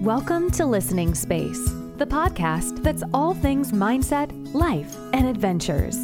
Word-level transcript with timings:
Welcome 0.00 0.50
to 0.52 0.64
Listening 0.64 1.14
Space, 1.14 1.62
the 1.98 2.06
podcast 2.06 2.82
that's 2.82 3.02
all 3.12 3.34
things 3.34 3.70
mindset, 3.70 4.30
life, 4.54 4.96
and 5.12 5.28
adventures. 5.28 5.94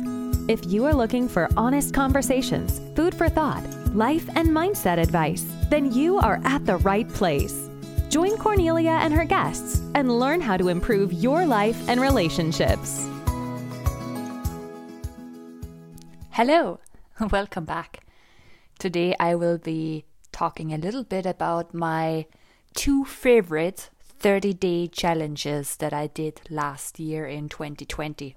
If 0.49 0.67
you 0.67 0.85
are 0.85 0.93
looking 0.93 1.27
for 1.27 1.49
honest 1.57 1.95
conversations, 1.95 2.79
food 2.95 3.15
for 3.15 3.31
thought, 3.31 3.65
life 3.95 4.29
and 4.37 4.51
mindset 4.51 4.99
advice, 4.99 5.47
then 5.71 5.95
you 5.95 6.19
are 6.19 6.43
at 6.45 6.67
the 6.67 6.77
right 6.77 7.09
place. 7.09 7.71
Join 8.11 8.37
Cornelia 8.37 8.99
and 9.01 9.15
her 9.15 9.25
guests 9.25 9.81
and 9.95 10.21
learn 10.21 10.43
how 10.43 10.59
to 10.59 10.69
improve 10.69 11.15
your 11.15 11.47
life 11.47 11.89
and 11.89 11.99
relationships. 11.99 13.09
Hello, 16.33 16.81
welcome 17.31 17.65
back. 17.65 18.05
Today 18.79 19.17
I 19.19 19.37
will 19.37 19.57
be 19.57 20.05
talking 20.33 20.75
a 20.75 20.77
little 20.77 21.03
bit 21.03 21.25
about 21.25 21.73
my 21.73 22.27
two 22.77 23.07
favorite 23.07 23.89
30 24.19 24.53
day 24.53 24.87
challenges 24.87 25.77
that 25.77 25.95
I 25.95 26.09
did 26.09 26.43
last 26.51 27.01
year 27.01 27.27
in 27.27 27.49
2020. 27.49 28.37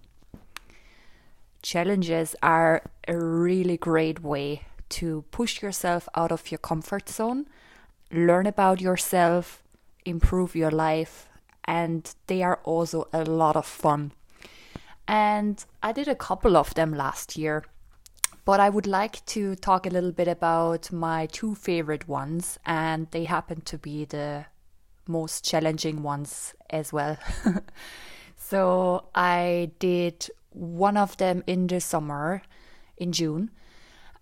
Challenges 1.62 2.38
are 2.42 2.82
a 3.06 3.18
really 3.18 3.76
great 3.76 4.24
way 4.24 4.62
to 4.90 5.26
push 5.32 5.62
yourself 5.62 6.08
out 6.16 6.32
of 6.32 6.52
your 6.52 6.58
comfort 6.58 7.10
zone, 7.10 7.48
learn 8.12 8.48
about 8.48 8.80
yourself, 8.80 9.62
improve 10.06 10.56
your 10.56 10.72
life, 10.72 11.28
and 11.66 12.16
they 12.28 12.42
are 12.42 12.62
also 12.64 13.10
a 13.12 13.26
lot 13.26 13.58
of 13.58 13.66
fun. 13.66 14.14
And 15.06 15.64
I 15.84 15.92
did 15.92 16.08
a 16.08 16.16
couple 16.16 16.56
of 16.56 16.74
them 16.76 16.94
last 16.94 17.38
year, 17.38 17.66
but 18.50 18.60
I 18.60 18.68
would 18.68 18.88
like 18.88 19.24
to 19.28 19.56
talk 19.56 19.86
a 19.86 19.92
little 19.92 20.12
bit 20.12 20.28
about 20.28 20.92
my 20.92 21.28
two 21.28 21.54
favorite 21.54 22.08
ones, 22.08 22.58
and 22.66 23.06
they 23.12 23.26
happen 23.26 23.62
to 23.62 23.78
be 23.78 24.06
the 24.06 24.46
most 25.06 25.46
challenging 25.46 26.02
ones 26.02 26.56
as 26.72 26.92
well. 26.92 27.20
so 28.36 29.06
I 29.14 29.70
did 29.78 30.32
one 30.50 30.98
of 30.98 31.16
them 31.18 31.44
in 31.46 31.68
the 31.68 31.80
summer 31.80 32.42
in 32.98 33.12
June, 33.12 33.52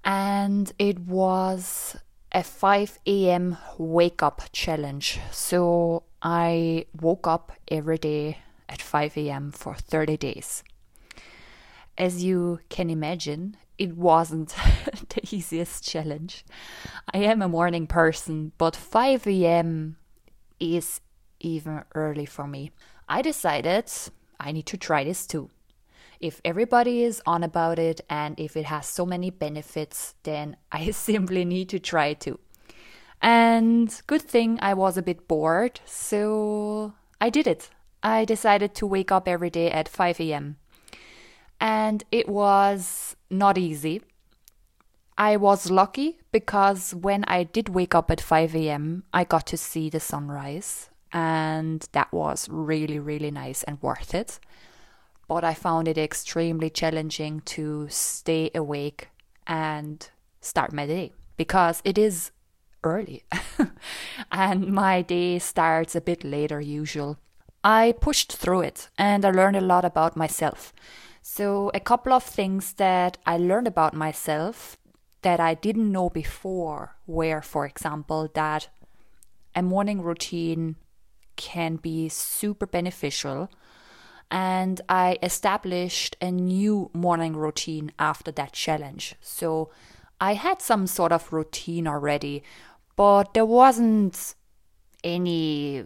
and 0.03 0.73
it 0.77 0.99
was 0.99 1.95
a 2.33 2.43
5 2.43 2.99
a.m. 3.07 3.57
wake 3.77 4.21
up 4.21 4.41
challenge. 4.51 5.21
So 5.31 6.03
I 6.21 6.85
woke 6.99 7.27
up 7.27 7.53
every 7.69 7.97
day 7.97 8.39
at 8.67 8.81
5 8.81 9.15
a.m. 9.15 9.53
for 9.53 9.75
30 9.75 10.17
days. 10.17 10.65
As 11.97 12.25
you 12.25 12.59
can 12.67 12.89
imagine, 12.89 13.55
it 13.77 13.95
wasn't 13.95 14.49
the 15.09 15.21
easiest 15.31 15.83
challenge. 15.83 16.43
I 17.13 17.19
am 17.19 17.41
a 17.41 17.49
morning 17.49 17.87
person, 17.87 18.51
but 18.57 18.75
5 18.75 19.27
a.m. 19.27 19.97
is 20.59 21.01
even 21.39 21.83
early 21.93 22.25
for 22.25 22.47
me. 22.47 22.71
I 23.07 23.21
decided 23.21 23.91
I 24.39 24.51
need 24.51 24.65
to 24.67 24.77
try 24.77 25.03
this 25.03 25.27
too. 25.27 25.49
If 26.19 26.41
everybody 26.43 27.03
is 27.03 27.21
on 27.27 27.43
about 27.43 27.77
it 27.77 28.01
and 28.09 28.39
if 28.39 28.57
it 28.57 28.65
has 28.65 28.87
so 28.87 29.05
many 29.05 29.29
benefits, 29.29 30.15
then 30.23 30.57
I 30.71 30.91
simply 30.91 31.45
need 31.45 31.69
to 31.69 31.79
try 31.79 32.13
too. 32.13 32.39
And 33.21 33.99
good 34.05 34.21
thing 34.21 34.59
I 34.61 34.73
was 34.73 34.97
a 34.97 35.01
bit 35.01 35.27
bored, 35.27 35.79
so 35.85 36.93
I 37.19 37.29
did 37.29 37.47
it. 37.47 37.69
I 38.03 38.25
decided 38.25 38.75
to 38.75 38.85
wake 38.85 39.11
up 39.11 39.27
every 39.27 39.49
day 39.49 39.71
at 39.71 39.89
5 39.89 40.19
a.m. 40.19 40.57
And 41.59 42.03
it 42.11 42.29
was 42.29 43.16
not 43.29 43.57
easy. 43.57 44.01
I 45.17 45.35
was 45.37 45.71
lucky 45.71 46.19
because 46.31 46.93
when 46.93 47.23
I 47.25 47.43
did 47.43 47.69
wake 47.69 47.95
up 47.95 48.11
at 48.11 48.21
5 48.21 48.55
a.m., 48.55 49.03
I 49.13 49.23
got 49.23 49.47
to 49.47 49.57
see 49.57 49.89
the 49.89 49.99
sunrise, 49.99 50.89
and 51.11 51.87
that 51.93 52.11
was 52.13 52.47
really, 52.49 52.99
really 52.99 53.31
nice 53.31 53.63
and 53.63 53.81
worth 53.81 54.13
it 54.13 54.39
but 55.27 55.43
I 55.43 55.53
found 55.53 55.87
it 55.87 55.97
extremely 55.97 56.69
challenging 56.69 57.41
to 57.41 57.87
stay 57.89 58.49
awake 58.55 59.09
and 59.45 60.09
start 60.41 60.71
my 60.71 60.87
day 60.87 61.11
because 61.35 61.81
it 61.83 61.97
is 61.97 62.31
early 62.83 63.23
and 64.31 64.67
my 64.67 65.01
day 65.01 65.39
starts 65.39 65.95
a 65.95 66.01
bit 66.01 66.23
later 66.23 66.61
usual. 66.61 67.17
I 67.63 67.93
pushed 67.99 68.31
through 68.31 68.61
it 68.61 68.89
and 68.97 69.25
I 69.25 69.31
learned 69.31 69.57
a 69.57 69.61
lot 69.61 69.83
about 69.83 70.15
myself. 70.15 70.73
So 71.29 71.71
a 71.73 71.81
couple 71.81 72.13
of 72.13 72.23
things 72.23 72.73
that 72.75 73.17
I 73.25 73.35
learned 73.35 73.67
about 73.67 73.93
myself 73.93 74.77
that 75.23 75.41
I 75.41 75.55
didn't 75.55 75.91
know 75.91 76.09
before 76.09 76.95
were 77.05 77.41
for 77.41 77.65
example 77.65 78.29
that 78.33 78.69
a 79.53 79.61
morning 79.61 80.01
routine 80.01 80.77
can 81.35 81.75
be 81.75 82.07
super 82.07 82.65
beneficial 82.65 83.51
and 84.31 84.79
I 84.87 85.17
established 85.21 86.15
a 86.21 86.31
new 86.31 86.89
morning 86.93 87.35
routine 87.35 87.91
after 87.99 88.31
that 88.31 88.53
challenge. 88.53 89.15
So 89.19 89.69
I 90.21 90.35
had 90.35 90.61
some 90.61 90.87
sort 90.87 91.11
of 91.11 91.33
routine 91.33 91.89
already, 91.89 92.41
but 92.95 93.33
there 93.33 93.45
wasn't 93.45 94.33
any. 95.03 95.83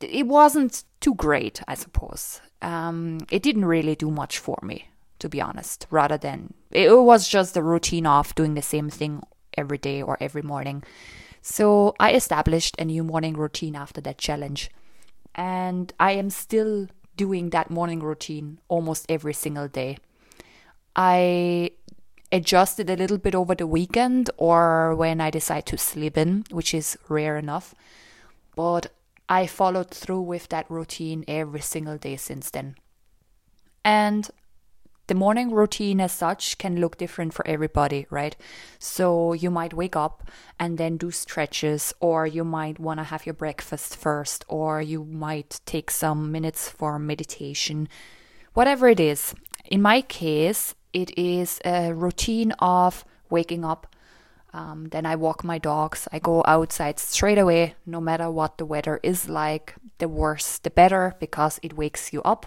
It 0.00 0.26
wasn't 0.26 0.82
too 1.06 1.14
great, 1.14 1.62
I 1.68 1.74
suppose. 1.74 2.40
Um, 2.62 3.18
it 3.30 3.40
didn't 3.44 3.66
really 3.66 3.94
do 3.94 4.10
much 4.10 4.38
for 4.38 4.58
me, 4.60 4.88
to 5.20 5.28
be 5.28 5.40
honest. 5.40 5.86
Rather 5.88 6.18
than 6.18 6.52
it 6.72 6.90
was 6.90 7.28
just 7.28 7.56
a 7.56 7.62
routine 7.62 8.06
of 8.06 8.34
doing 8.34 8.54
the 8.54 8.62
same 8.74 8.90
thing 8.90 9.22
every 9.56 9.78
day 9.78 10.02
or 10.02 10.16
every 10.20 10.42
morning. 10.42 10.82
So 11.42 11.94
I 12.00 12.12
established 12.12 12.74
a 12.80 12.84
new 12.84 13.04
morning 13.04 13.36
routine 13.36 13.76
after 13.76 14.00
that 14.00 14.18
challenge. 14.18 14.68
And 15.36 15.92
I 16.00 16.10
am 16.22 16.28
still 16.28 16.88
doing 17.16 17.50
that 17.50 17.70
morning 17.70 18.00
routine 18.00 18.58
almost 18.66 19.06
every 19.08 19.34
single 19.34 19.68
day. 19.68 19.98
I 20.96 21.70
adjusted 22.32 22.90
a 22.90 22.96
little 22.96 23.18
bit 23.18 23.36
over 23.36 23.54
the 23.54 23.68
weekend 23.68 24.28
or 24.38 24.96
when 24.96 25.20
I 25.20 25.30
decide 25.30 25.66
to 25.66 25.78
sleep 25.78 26.18
in, 26.18 26.46
which 26.50 26.74
is 26.74 26.98
rare 27.08 27.36
enough. 27.38 27.76
But 28.56 28.90
I 29.28 29.46
followed 29.46 29.90
through 29.90 30.22
with 30.22 30.48
that 30.48 30.70
routine 30.70 31.24
every 31.26 31.60
single 31.60 31.98
day 31.98 32.16
since 32.16 32.50
then. 32.50 32.76
And 33.84 34.30
the 35.08 35.14
morning 35.14 35.52
routine 35.52 36.00
as 36.00 36.12
such 36.12 36.58
can 36.58 36.80
look 36.80 36.96
different 36.96 37.32
for 37.32 37.46
everybody, 37.46 38.06
right? 38.10 38.34
So 38.80 39.32
you 39.32 39.50
might 39.50 39.72
wake 39.72 39.94
up 39.94 40.28
and 40.58 40.78
then 40.78 40.96
do 40.96 41.12
stretches, 41.12 41.94
or 42.00 42.26
you 42.26 42.42
might 42.42 42.80
want 42.80 42.98
to 42.98 43.04
have 43.04 43.24
your 43.24 43.34
breakfast 43.34 43.96
first, 43.96 44.44
or 44.48 44.82
you 44.82 45.04
might 45.04 45.60
take 45.64 45.92
some 45.92 46.32
minutes 46.32 46.68
for 46.68 46.98
meditation, 46.98 47.88
whatever 48.54 48.88
it 48.88 48.98
is. 48.98 49.32
In 49.70 49.80
my 49.80 50.00
case, 50.00 50.74
it 50.92 51.16
is 51.16 51.60
a 51.64 51.92
routine 51.92 52.50
of 52.58 53.04
waking 53.30 53.64
up. 53.64 53.86
Um, 54.56 54.86
then 54.88 55.04
I 55.04 55.16
walk 55.16 55.44
my 55.44 55.58
dogs. 55.58 56.08
I 56.12 56.18
go 56.18 56.42
outside 56.46 56.98
straight 56.98 57.36
away, 57.36 57.74
no 57.84 58.00
matter 58.00 58.30
what 58.30 58.56
the 58.56 58.64
weather 58.64 58.98
is 59.02 59.28
like. 59.28 59.74
The 59.98 60.08
worse, 60.08 60.56
the 60.56 60.70
better, 60.70 61.14
because 61.20 61.60
it 61.62 61.76
wakes 61.76 62.10
you 62.10 62.22
up. 62.22 62.46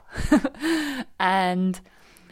and 1.19 1.79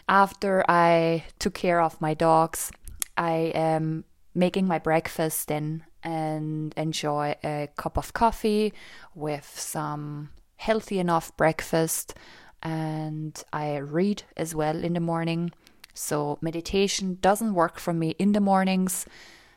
after 0.10 0.66
I 0.68 1.26
took 1.38 1.54
care 1.54 1.80
of 1.80 2.02
my 2.02 2.16
dogs, 2.16 2.72
I 3.18 3.52
am 3.54 4.06
making 4.34 4.68
my 4.68 4.80
breakfast 4.80 5.48
then 5.48 5.84
and 6.02 6.74
enjoy 6.76 7.36
a 7.44 7.70
cup 7.78 7.98
of 7.98 8.14
coffee 8.14 8.74
with 9.14 9.46
some 9.60 10.30
healthy 10.56 10.98
enough 10.98 11.38
breakfast 11.38 12.16
and 12.64 13.44
I 13.54 13.78
read 13.78 14.24
as 14.36 14.56
well 14.56 14.84
in 14.84 14.94
the 14.94 15.00
morning. 15.00 15.52
So 15.94 16.40
meditation 16.42 17.20
doesn't 17.22 17.54
work 17.54 17.78
for 17.78 17.94
me 17.94 18.16
in 18.18 18.32
the 18.32 18.42
mornings. 18.42 19.06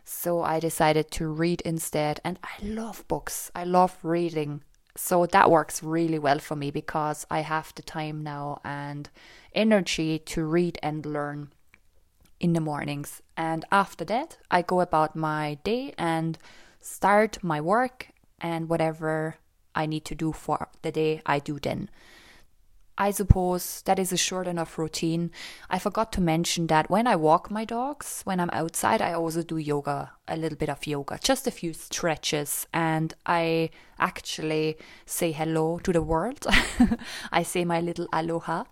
So 0.04 0.42
I 0.42 0.60
decided 0.60 1.10
to 1.12 1.28
read 1.28 1.60
instead 1.62 2.20
and 2.24 2.38
I 2.42 2.64
love 2.64 3.06
books. 3.08 3.50
I 3.54 3.64
love 3.64 3.96
reading. 4.02 4.62
So 4.96 5.26
that 5.26 5.50
works 5.50 5.82
really 5.82 6.18
well 6.18 6.38
for 6.38 6.56
me 6.56 6.70
because 6.70 7.26
I 7.30 7.40
have 7.40 7.72
the 7.74 7.82
time 7.82 8.22
now 8.22 8.60
and 8.64 9.08
energy 9.54 10.18
to 10.18 10.44
read 10.44 10.78
and 10.82 11.06
learn 11.06 11.52
in 12.40 12.54
the 12.54 12.60
mornings. 12.60 13.22
And 13.36 13.64
after 13.70 14.04
that, 14.06 14.38
I 14.50 14.62
go 14.62 14.80
about 14.80 15.14
my 15.14 15.58
day 15.62 15.94
and 15.96 16.38
start 16.80 17.38
my 17.42 17.60
work 17.60 18.08
and 18.40 18.68
whatever 18.68 19.36
I 19.74 19.86
need 19.86 20.04
to 20.06 20.14
do 20.14 20.32
for 20.32 20.68
the 20.82 20.90
day, 20.90 21.22
I 21.24 21.38
do 21.38 21.58
then. 21.58 21.88
I 23.00 23.12
suppose 23.12 23.80
that 23.86 23.98
is 23.98 24.12
a 24.12 24.18
short 24.18 24.46
enough 24.46 24.76
routine. 24.76 25.30
I 25.70 25.78
forgot 25.78 26.12
to 26.12 26.20
mention 26.20 26.66
that 26.66 26.90
when 26.90 27.06
I 27.06 27.16
walk 27.16 27.50
my 27.50 27.64
dogs, 27.64 28.20
when 28.24 28.38
I'm 28.38 28.50
outside, 28.50 29.00
I 29.00 29.14
also 29.14 29.42
do 29.42 29.56
yoga, 29.56 30.12
a 30.28 30.36
little 30.36 30.58
bit 30.58 30.68
of 30.68 30.86
yoga, 30.86 31.18
just 31.22 31.46
a 31.46 31.50
few 31.50 31.72
stretches, 31.72 32.66
and 32.74 33.14
I 33.24 33.70
actually 33.98 34.76
say 35.06 35.32
hello 35.32 35.78
to 35.78 35.94
the 35.94 36.02
world. 36.02 36.46
I 37.32 37.42
say 37.42 37.64
my 37.64 37.80
little 37.80 38.06
aloha. 38.12 38.64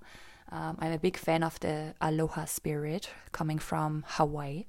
Um, 0.52 0.76
I'm 0.78 0.92
a 0.92 0.98
big 0.98 1.16
fan 1.16 1.42
of 1.42 1.58
the 1.60 1.94
aloha 1.98 2.44
spirit 2.44 3.08
coming 3.32 3.58
from 3.58 4.04
Hawaii. 4.08 4.66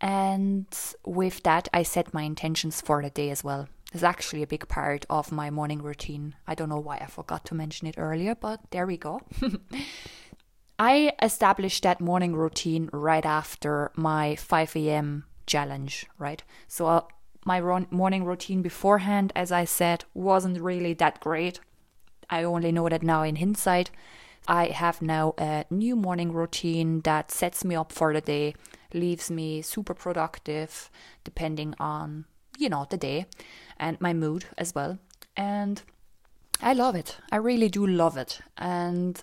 And 0.00 0.66
with 1.04 1.42
that, 1.42 1.68
I 1.74 1.82
set 1.82 2.14
my 2.14 2.22
intentions 2.22 2.80
for 2.80 3.02
the 3.02 3.10
day 3.10 3.28
as 3.28 3.44
well. 3.44 3.68
Is 3.94 4.04
actually 4.04 4.42
a 4.42 4.46
big 4.46 4.68
part 4.68 5.06
of 5.08 5.32
my 5.32 5.50
morning 5.50 5.80
routine. 5.80 6.34
I 6.46 6.54
don't 6.54 6.68
know 6.68 6.78
why 6.78 6.98
I 6.98 7.06
forgot 7.06 7.44
to 7.46 7.54
mention 7.54 7.86
it 7.86 7.94
earlier, 7.96 8.34
but 8.34 8.60
there 8.70 8.86
we 8.86 8.96
go. 8.96 9.22
I 10.78 11.12
established 11.22 11.84
that 11.84 12.00
morning 12.00 12.34
routine 12.34 12.90
right 12.92 13.24
after 13.24 13.92
my 13.94 14.34
5 14.34 14.76
a.m. 14.76 15.24
challenge, 15.46 16.06
right? 16.18 16.42
So 16.66 16.86
uh, 16.88 17.02
my 17.44 17.60
morning 17.90 18.24
routine 18.24 18.60
beforehand, 18.60 19.32
as 19.36 19.52
I 19.52 19.64
said, 19.64 20.04
wasn't 20.14 20.60
really 20.60 20.94
that 20.94 21.20
great. 21.20 21.60
I 22.28 22.42
only 22.42 22.72
know 22.72 22.88
that 22.88 23.02
now 23.02 23.22
in 23.22 23.36
hindsight. 23.36 23.90
I 24.48 24.66
have 24.66 25.00
now 25.00 25.34
a 25.38 25.64
new 25.70 25.96
morning 25.96 26.32
routine 26.32 27.00
that 27.02 27.30
sets 27.30 27.64
me 27.64 27.74
up 27.76 27.92
for 27.92 28.12
the 28.12 28.20
day, 28.20 28.54
leaves 28.92 29.30
me 29.30 29.62
super 29.62 29.94
productive 29.94 30.90
depending 31.22 31.74
on, 31.78 32.26
you 32.58 32.68
know, 32.68 32.86
the 32.88 32.96
day 32.96 33.26
and 33.78 34.00
my 34.00 34.12
mood 34.12 34.46
as 34.56 34.74
well. 34.74 34.98
And 35.36 35.82
I 36.60 36.72
love 36.72 36.94
it. 36.94 37.18
I 37.32 37.36
really 37.36 37.68
do 37.68 37.86
love 37.86 38.16
it. 38.16 38.40
And 38.56 39.22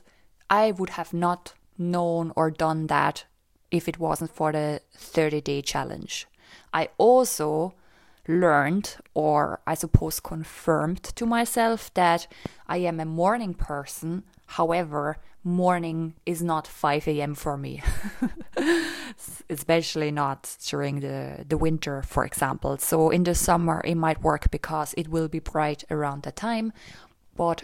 I 0.50 0.72
would 0.72 0.92
have 0.92 1.13
not 1.13 1.54
known 1.78 2.33
or 2.36 2.51
done 2.51 2.88
that 2.88 3.25
if 3.72 3.88
it 3.88 4.00
wasn't 4.00 4.31
for 4.31 4.51
the 4.51 4.81
30 4.94 5.42
day 5.42 5.62
challenge. 5.62 6.28
I 6.74 6.89
also 6.98 7.74
learned, 8.28 8.98
or 9.13 9.62
I 9.66 9.74
suppose 9.74 10.19
confirmed 10.19 11.04
to 11.04 11.25
myself, 11.25 11.94
that 11.94 12.27
I 12.68 12.77
am 12.77 13.00
a 13.00 13.06
morning 13.06 13.54
person. 13.54 14.24
However, 14.45 15.18
morning 15.43 16.13
is 16.25 16.41
not 16.41 16.67
5 16.67 17.07
a.m. 17.07 17.35
for 17.35 17.57
me, 17.57 17.81
especially 19.49 20.11
not 20.11 20.55
during 20.67 20.99
the, 20.99 21.45
the 21.47 21.57
winter, 21.57 22.03
for 22.03 22.25
example. 22.25 22.77
So 22.77 23.09
in 23.09 23.23
the 23.23 23.35
summer, 23.35 23.81
it 23.83 23.95
might 23.95 24.21
work 24.21 24.51
because 24.51 24.93
it 24.97 25.07
will 25.07 25.27
be 25.27 25.39
bright 25.39 25.83
around 25.89 26.23
that 26.23 26.35
time, 26.35 26.73
but 27.35 27.63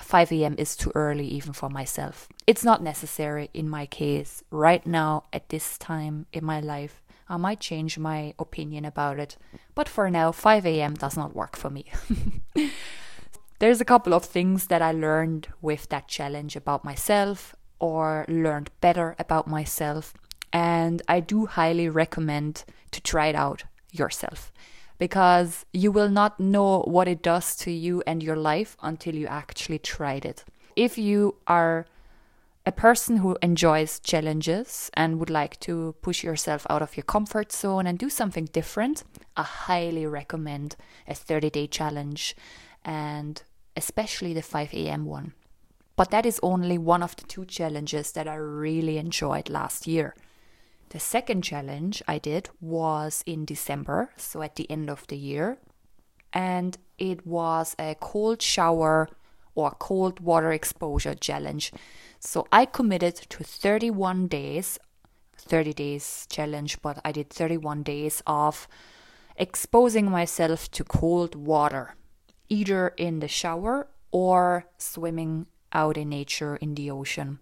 5 0.00 0.32
a.m. 0.32 0.54
is 0.58 0.76
too 0.76 0.92
early 0.94 1.26
even 1.26 1.52
for 1.52 1.68
myself. 1.68 2.28
It's 2.46 2.64
not 2.64 2.82
necessary 2.82 3.50
in 3.54 3.68
my 3.68 3.86
case 3.86 4.42
right 4.50 4.84
now 4.86 5.24
at 5.32 5.50
this 5.50 5.78
time 5.78 6.26
in 6.32 6.44
my 6.44 6.60
life. 6.60 7.02
I 7.28 7.36
might 7.36 7.60
change 7.60 7.98
my 7.98 8.34
opinion 8.38 8.84
about 8.84 9.18
it, 9.18 9.36
but 9.74 9.88
for 9.88 10.10
now, 10.10 10.30
5 10.32 10.66
a.m. 10.66 10.94
does 10.94 11.16
not 11.16 11.34
work 11.34 11.56
for 11.56 11.70
me. 11.70 11.86
There's 13.60 13.80
a 13.80 13.84
couple 13.84 14.12
of 14.14 14.24
things 14.24 14.66
that 14.66 14.82
I 14.82 14.92
learned 14.92 15.48
with 15.62 15.88
that 15.88 16.08
challenge 16.08 16.56
about 16.56 16.84
myself 16.84 17.54
or 17.78 18.24
learned 18.28 18.70
better 18.80 19.14
about 19.18 19.46
myself, 19.46 20.14
and 20.52 21.02
I 21.08 21.20
do 21.20 21.46
highly 21.46 21.88
recommend 21.88 22.64
to 22.90 23.00
try 23.00 23.28
it 23.28 23.34
out 23.36 23.64
yourself 23.92 24.52
because 24.98 25.66
you 25.72 25.92
will 25.92 26.08
not 26.08 26.40
know 26.40 26.80
what 26.82 27.08
it 27.08 27.22
does 27.22 27.56
to 27.56 27.70
you 27.70 28.02
and 28.06 28.22
your 28.22 28.36
life 28.36 28.76
until 28.82 29.14
you 29.14 29.26
actually 29.26 29.78
tried 29.78 30.24
it. 30.24 30.44
If 30.76 30.98
you 30.98 31.36
are 31.46 31.86
a 32.66 32.72
person 32.72 33.18
who 33.18 33.36
enjoys 33.42 34.00
challenges 34.00 34.90
and 34.94 35.18
would 35.20 35.30
like 35.30 35.60
to 35.60 35.94
push 36.00 36.24
yourself 36.24 36.66
out 36.70 36.82
of 36.82 36.96
your 36.96 37.04
comfort 37.04 37.52
zone 37.52 37.86
and 37.86 37.98
do 37.98 38.08
something 38.08 38.46
different, 38.46 39.04
I 39.36 39.42
highly 39.42 40.06
recommend 40.06 40.76
a 41.06 41.14
30 41.14 41.50
day 41.50 41.66
challenge 41.66 42.34
and 42.84 43.42
especially 43.76 44.34
the 44.34 44.42
5 44.42 44.74
a.m. 44.74 45.04
one. 45.04 45.32
But 45.96 46.10
that 46.10 46.26
is 46.26 46.40
only 46.42 46.76
one 46.78 47.02
of 47.02 47.16
the 47.16 47.24
two 47.24 47.44
challenges 47.44 48.12
that 48.12 48.28
I 48.28 48.34
really 48.34 48.98
enjoyed 48.98 49.48
last 49.48 49.86
year. 49.86 50.14
The 50.90 51.00
second 51.00 51.42
challenge 51.42 52.02
I 52.06 52.18
did 52.18 52.50
was 52.60 53.22
in 53.26 53.44
December, 53.44 54.10
so 54.16 54.42
at 54.42 54.56
the 54.56 54.70
end 54.70 54.90
of 54.90 55.06
the 55.06 55.16
year, 55.16 55.58
and 56.32 56.76
it 56.98 57.26
was 57.26 57.74
a 57.78 57.96
cold 58.00 58.42
shower 58.42 59.08
or 59.54 59.70
cold 59.72 60.20
water 60.20 60.52
exposure 60.52 61.14
challenge. 61.14 61.72
So 62.18 62.46
I 62.50 62.64
committed 62.64 63.14
to 63.14 63.44
31 63.44 64.28
days, 64.28 64.78
30 65.36 65.72
days 65.74 66.26
challenge, 66.28 66.80
but 66.82 66.98
I 67.04 67.12
did 67.12 67.30
31 67.30 67.82
days 67.82 68.22
of 68.26 68.66
exposing 69.36 70.10
myself 70.10 70.70
to 70.72 70.84
cold 70.84 71.34
water, 71.34 71.94
either 72.48 72.88
in 72.96 73.20
the 73.20 73.28
shower 73.28 73.88
or 74.10 74.66
swimming 74.78 75.46
out 75.72 75.96
in 75.96 76.08
nature 76.08 76.56
in 76.56 76.74
the 76.74 76.90
ocean. 76.90 77.38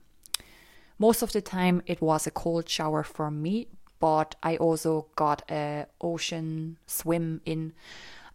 Most 0.98 1.22
of 1.22 1.32
the 1.32 1.40
time 1.40 1.82
it 1.86 2.00
was 2.00 2.26
a 2.26 2.30
cold 2.30 2.68
shower 2.68 3.02
for 3.02 3.30
me, 3.30 3.68
but 3.98 4.34
I 4.42 4.56
also 4.56 5.06
got 5.16 5.42
a 5.50 5.86
ocean 6.00 6.78
swim 6.86 7.40
in 7.44 7.72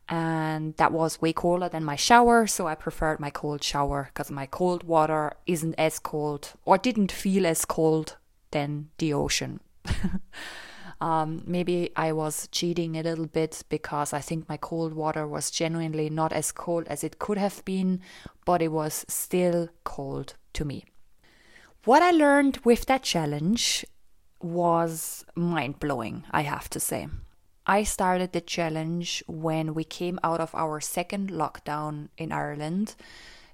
and 0.09 0.75
that 0.77 0.91
was 0.91 1.21
way 1.21 1.33
colder 1.33 1.67
than 1.67 1.83
my 1.83 1.95
shower 1.95 2.47
so 2.47 2.65
i 2.65 2.73
preferred 2.73 3.19
my 3.19 3.29
cold 3.29 3.61
shower 3.61 4.09
because 4.13 4.31
my 4.31 4.45
cold 4.45 4.83
water 4.83 5.33
isn't 5.45 5.75
as 5.77 5.99
cold 5.99 6.53
or 6.63 6.77
didn't 6.77 7.11
feel 7.11 7.45
as 7.45 7.65
cold 7.65 8.15
than 8.51 8.89
the 8.99 9.13
ocean 9.13 9.59
um, 11.01 11.43
maybe 11.45 11.91
i 11.95 12.11
was 12.11 12.47
cheating 12.51 12.95
a 12.97 13.03
little 13.03 13.27
bit 13.27 13.63
because 13.69 14.13
i 14.13 14.19
think 14.19 14.47
my 14.49 14.57
cold 14.57 14.93
water 14.93 15.27
was 15.27 15.51
genuinely 15.51 16.09
not 16.09 16.33
as 16.33 16.51
cold 16.51 16.87
as 16.87 17.03
it 17.03 17.19
could 17.19 17.37
have 17.37 17.63
been 17.65 17.99
but 18.45 18.61
it 18.61 18.71
was 18.71 19.05
still 19.07 19.69
cold 19.83 20.35
to 20.53 20.65
me 20.65 20.85
what 21.85 22.01
i 22.01 22.11
learned 22.11 22.57
with 22.63 22.85
that 22.85 23.03
challenge 23.03 23.85
was 24.41 25.25
mind 25.35 25.79
blowing 25.79 26.23
i 26.31 26.41
have 26.41 26.69
to 26.69 26.79
say 26.79 27.07
I 27.69 27.83
started 27.83 28.31
the 28.31 28.39
challenge 28.39 29.21
when 29.27 29.73
we 29.73 29.83
came 29.83 30.21
out 30.23 30.39
of 30.39 30.55
our 30.55 30.79
second 30.79 31.31
lockdown 31.31 32.07
in 32.17 32.31
Ireland. 32.31 32.95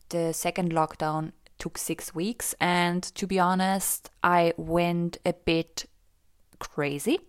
The 0.09 0.33
second 0.33 0.71
lockdown 0.71 1.31
took 1.57 1.79
six 1.79 2.13
weeks, 2.13 2.53
and 2.59 3.01
to 3.15 3.25
be 3.25 3.39
honest, 3.39 4.11
I 4.21 4.53
went 4.55 5.17
a 5.25 5.33
bit 5.33 5.85
crazy. 6.69 7.19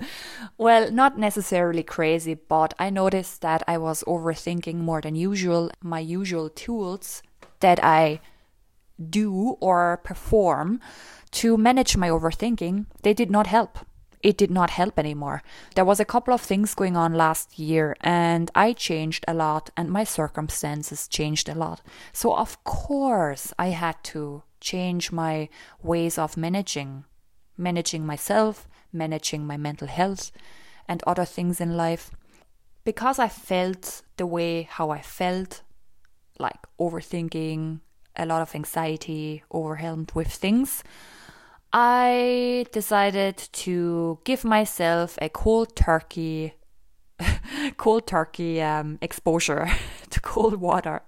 well, 0.58 0.90
not 0.90 1.18
necessarily 1.18 1.82
crazy, 1.82 2.34
but 2.34 2.74
I 2.78 2.90
noticed 2.90 3.42
that 3.42 3.62
I 3.66 3.78
was 3.78 4.02
overthinking 4.06 4.76
more 4.76 5.00
than 5.00 5.14
usual. 5.14 5.70
My 5.82 6.00
usual 6.00 6.48
tools 6.48 7.22
that 7.60 7.82
I 7.82 8.20
do 8.98 9.56
or 9.60 10.00
perform 10.02 10.80
to 11.32 11.56
manage 11.56 11.96
my 11.96 12.08
overthinking, 12.08 12.86
they 13.02 13.12
did 13.12 13.30
not 13.30 13.46
help 13.46 13.78
it 14.26 14.36
did 14.36 14.50
not 14.50 14.70
help 14.70 14.98
anymore. 14.98 15.40
There 15.76 15.84
was 15.84 16.00
a 16.00 16.04
couple 16.04 16.34
of 16.34 16.40
things 16.40 16.74
going 16.74 16.96
on 16.96 17.14
last 17.14 17.60
year 17.60 17.96
and 18.00 18.50
I 18.56 18.72
changed 18.72 19.24
a 19.28 19.34
lot 19.34 19.70
and 19.76 19.88
my 19.88 20.02
circumstances 20.02 21.06
changed 21.06 21.48
a 21.48 21.54
lot. 21.54 21.80
So 22.12 22.36
of 22.36 22.62
course 22.64 23.52
I 23.56 23.68
had 23.68 24.02
to 24.04 24.42
change 24.60 25.12
my 25.12 25.48
ways 25.80 26.18
of 26.18 26.36
managing 26.36 27.04
managing 27.56 28.04
myself, 28.04 28.68
managing 28.96 29.46
my 29.46 29.56
mental 29.56 29.88
health 29.88 30.32
and 30.88 31.02
other 31.06 31.24
things 31.24 31.60
in 31.60 31.76
life. 31.76 32.10
Because 32.84 33.18
I 33.18 33.28
felt 33.28 34.02
the 34.16 34.26
way 34.26 34.62
how 34.62 34.90
I 34.90 35.02
felt, 35.02 35.62
like 36.38 36.58
overthinking, 36.80 37.80
a 38.16 38.26
lot 38.26 38.42
of 38.42 38.54
anxiety, 38.54 39.42
overwhelmed 39.52 40.12
with 40.14 40.28
things, 40.28 40.84
I 41.72 42.66
decided 42.72 43.36
to 43.36 44.18
give 44.24 44.44
myself 44.44 45.18
a 45.20 45.28
cold 45.28 45.74
turkey 45.76 46.54
cold 47.76 48.06
turkey 48.06 48.60
um, 48.62 48.98
exposure 49.00 49.68
to 50.10 50.20
cold 50.20 50.60
water 50.60 51.02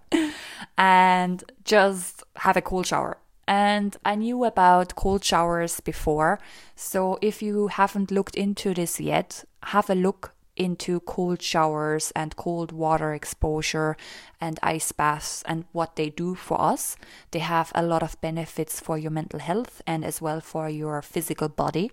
and 0.77 1.45
just 1.65 2.23
have 2.37 2.57
a 2.57 2.63
cold 2.63 2.87
shower. 2.87 3.19
And 3.49 3.97
I 4.05 4.15
knew 4.15 4.45
about 4.45 4.95
cold 4.95 5.25
showers 5.25 5.81
before, 5.81 6.39
so 6.77 7.19
if 7.23 7.41
you 7.41 7.69
haven't 7.69 8.11
looked 8.11 8.35
into 8.35 8.75
this 8.75 9.01
yet, 9.01 9.43
have 9.63 9.89
a 9.89 9.95
look 9.95 10.35
into 10.55 11.01
cold 11.01 11.41
showers 11.41 12.13
and 12.15 12.37
cold 12.37 12.73
water 12.73 13.15
exposure 13.15 13.97
and 14.39 14.59
ice 14.63 14.93
baths 14.93 15.43
and 15.47 15.65
what 15.73 15.97
they 15.97 16.11
do 16.11 16.35
for 16.35 16.61
us. 16.61 16.97
They 17.31 17.39
have 17.39 17.73
a 17.75 17.83
lot 17.83 18.03
of 18.03 18.21
benefits 18.21 18.81
for 18.81 18.99
your 18.99 19.13
mental 19.13 19.41
health 19.41 19.81
and 19.87 20.05
as 20.05 20.21
well 20.21 20.43
for 20.43 20.69
your 20.69 21.01
physical 21.01 21.49
body. 21.49 21.91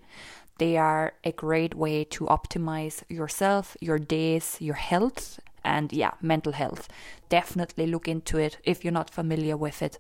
They 0.58 0.76
are 0.76 1.14
a 1.24 1.32
great 1.32 1.74
way 1.74 2.04
to 2.06 2.26
optimize 2.26 3.04
yourself, 3.08 3.78
your 3.80 4.00
days, 4.00 4.58
your 4.60 4.76
health, 4.76 5.40
and 5.64 5.94
yeah, 5.94 6.12
mental 6.22 6.52
health. 6.52 6.90
Definitely 7.30 7.88
look 7.88 8.10
into 8.10 8.40
it 8.40 8.58
if 8.66 8.84
you're 8.84 8.92
not 8.92 9.10
familiar 9.10 9.56
with 9.56 9.82
it. 9.82 10.00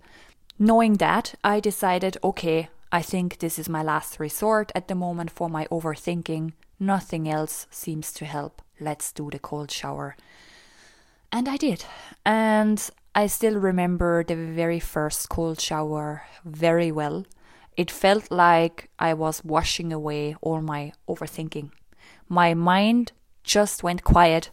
Knowing 0.57 0.93
that, 0.95 1.35
I 1.43 1.59
decided 1.59 2.17
okay, 2.23 2.69
I 2.91 3.01
think 3.01 3.39
this 3.39 3.59
is 3.59 3.67
my 3.67 3.83
last 3.83 4.19
resort 4.19 4.71
at 4.73 4.87
the 4.87 4.95
moment 4.95 5.31
for 5.31 5.49
my 5.49 5.65
overthinking. 5.65 6.53
Nothing 6.79 7.27
else 7.27 7.67
seems 7.69 8.13
to 8.13 8.25
help. 8.25 8.61
Let's 8.79 9.11
do 9.11 9.29
the 9.29 9.39
cold 9.39 9.69
shower. 9.69 10.15
And 11.31 11.49
I 11.49 11.57
did. 11.57 11.83
And 12.25 12.89
I 13.13 13.27
still 13.27 13.55
remember 13.55 14.23
the 14.23 14.35
very 14.35 14.79
first 14.79 15.27
cold 15.27 15.59
shower 15.59 16.23
very 16.45 16.91
well. 16.91 17.25
It 17.75 17.91
felt 17.91 18.31
like 18.31 18.89
I 18.97 19.13
was 19.13 19.43
washing 19.43 19.91
away 19.91 20.35
all 20.41 20.61
my 20.61 20.93
overthinking. 21.09 21.71
My 22.29 22.53
mind 22.53 23.11
just 23.43 23.83
went 23.83 24.05
quiet 24.05 24.51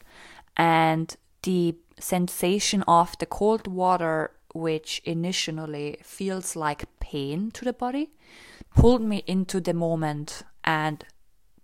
and 0.56 1.14
the 1.42 1.76
sensation 2.00 2.82
of 2.88 3.16
the 3.18 3.26
cold 3.26 3.68
water, 3.68 4.32
which 4.54 5.00
initially 5.04 5.98
feels 6.02 6.56
like 6.56 6.84
pain 7.00 7.50
to 7.52 7.64
the 7.64 7.72
body, 7.72 8.10
pulled 8.74 9.02
me 9.02 9.22
into 9.26 9.60
the 9.60 9.74
moment 9.74 10.42
and 10.64 11.04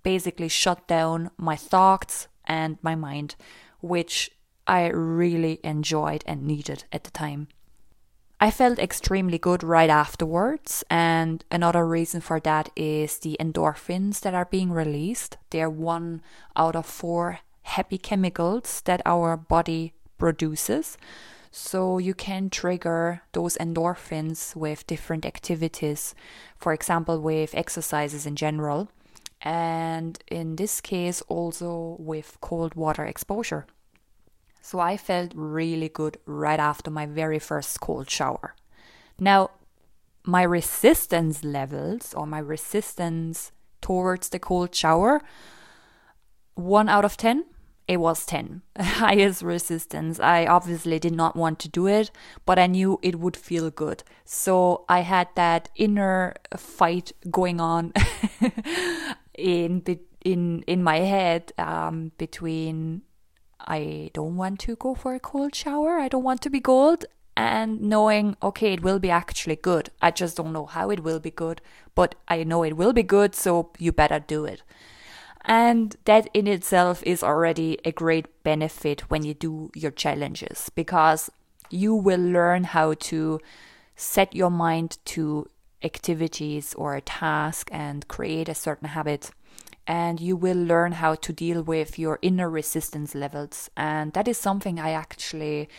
basically 0.02 0.48
shut 0.48 0.86
down 0.86 1.30
my 1.36 1.56
thoughts 1.56 2.28
and 2.44 2.78
my 2.82 2.94
mind, 2.94 3.36
which 3.80 4.30
I 4.66 4.88
really 4.88 5.60
enjoyed 5.64 6.22
and 6.26 6.46
needed 6.46 6.84
at 6.92 7.04
the 7.04 7.10
time. 7.10 7.48
I 8.40 8.52
felt 8.52 8.78
extremely 8.78 9.38
good 9.38 9.64
right 9.64 9.90
afterwards, 9.90 10.84
and 10.88 11.44
another 11.50 11.84
reason 11.84 12.20
for 12.20 12.38
that 12.40 12.70
is 12.76 13.18
the 13.18 13.36
endorphins 13.40 14.20
that 14.20 14.32
are 14.34 14.44
being 14.44 14.70
released. 14.70 15.38
They're 15.50 15.70
one 15.70 16.22
out 16.54 16.76
of 16.76 16.86
four 16.86 17.40
happy 17.62 17.98
chemicals 17.98 18.80
that 18.82 19.02
our 19.04 19.36
body 19.36 19.92
produces. 20.18 20.96
So 21.50 21.98
you 21.98 22.14
can 22.14 22.50
trigger 22.50 23.22
those 23.32 23.56
endorphins 23.56 24.54
with 24.54 24.86
different 24.86 25.24
activities, 25.24 26.14
for 26.58 26.72
example, 26.72 27.20
with 27.20 27.54
exercises 27.54 28.26
in 28.26 28.36
general, 28.36 28.88
and 29.40 30.18
in 30.28 30.56
this 30.56 30.80
case, 30.80 31.22
also 31.22 31.96
with 31.98 32.36
cold 32.40 32.74
water 32.74 33.04
exposure. 33.04 33.66
So 34.60 34.80
I 34.80 34.96
felt 34.96 35.32
really 35.34 35.88
good 35.88 36.18
right 36.26 36.60
after 36.60 36.90
my 36.90 37.06
very 37.06 37.38
first 37.38 37.80
cold 37.80 38.10
shower. 38.10 38.54
Now, 39.18 39.50
my 40.24 40.42
resistance 40.42 41.42
levels 41.42 42.12
or 42.12 42.26
my 42.26 42.38
resistance 42.38 43.50
towards 43.80 44.28
the 44.28 44.38
cold 44.38 44.74
shower, 44.74 45.22
one 46.54 46.88
out 46.88 47.04
of 47.04 47.16
10, 47.16 47.44
it 47.88 47.96
was 47.96 48.26
10. 48.26 48.60
Highest 48.78 49.42
resistance. 49.42 50.20
I 50.20 50.46
obviously 50.46 50.98
did 50.98 51.14
not 51.14 51.34
want 51.34 51.58
to 51.60 51.68
do 51.68 51.86
it, 51.86 52.10
but 52.44 52.58
I 52.58 52.66
knew 52.66 53.00
it 53.02 53.18
would 53.18 53.36
feel 53.36 53.70
good. 53.70 54.04
So 54.24 54.84
I 54.88 55.00
had 55.00 55.28
that 55.34 55.70
inner 55.74 56.34
fight 56.56 57.12
going 57.30 57.60
on 57.60 57.94
in 59.34 59.82
in 60.24 60.62
in 60.66 60.82
my 60.82 60.98
head 60.98 61.52
um, 61.56 62.12
between 62.18 63.02
I 63.58 64.10
don't 64.12 64.36
want 64.36 64.60
to 64.60 64.76
go 64.76 64.94
for 64.94 65.14
a 65.14 65.20
cold 65.20 65.54
shower. 65.54 65.98
I 65.98 66.08
don't 66.08 66.24
want 66.24 66.42
to 66.42 66.50
be 66.50 66.60
cold. 66.60 67.06
And 67.36 67.80
knowing, 67.80 68.36
okay, 68.42 68.72
it 68.72 68.82
will 68.82 68.98
be 68.98 69.12
actually 69.12 69.54
good. 69.54 69.90
I 70.02 70.10
just 70.10 70.36
don't 70.36 70.52
know 70.52 70.66
how 70.66 70.90
it 70.90 71.04
will 71.04 71.20
be 71.20 71.30
good, 71.30 71.60
but 71.94 72.16
I 72.26 72.42
know 72.42 72.64
it 72.64 72.76
will 72.76 72.92
be 72.92 73.04
good, 73.04 73.36
so 73.36 73.70
you 73.78 73.92
better 73.92 74.18
do 74.18 74.44
it. 74.44 74.64
And 75.44 75.96
that 76.04 76.28
in 76.34 76.46
itself 76.46 77.02
is 77.04 77.22
already 77.22 77.78
a 77.84 77.92
great 77.92 78.26
benefit 78.42 79.10
when 79.10 79.24
you 79.24 79.34
do 79.34 79.70
your 79.74 79.90
challenges 79.90 80.70
because 80.74 81.30
you 81.70 81.94
will 81.94 82.20
learn 82.20 82.64
how 82.64 82.94
to 82.94 83.40
set 83.96 84.34
your 84.34 84.50
mind 84.50 84.98
to 85.04 85.48
activities 85.82 86.74
or 86.74 86.94
a 86.94 87.00
task 87.00 87.68
and 87.72 88.06
create 88.08 88.48
a 88.48 88.54
certain 88.54 88.88
habit 88.88 89.30
and 89.88 90.20
you 90.20 90.36
will 90.36 90.56
learn 90.56 90.92
how 90.92 91.14
to 91.14 91.32
deal 91.32 91.62
with 91.62 91.98
your 91.98 92.18
inner 92.20 92.50
resistance 92.50 93.14
levels. 93.14 93.70
And 93.74 94.12
that 94.12 94.28
is 94.28 94.36
something 94.36 94.78
I 94.78 94.90
actually 94.90 95.70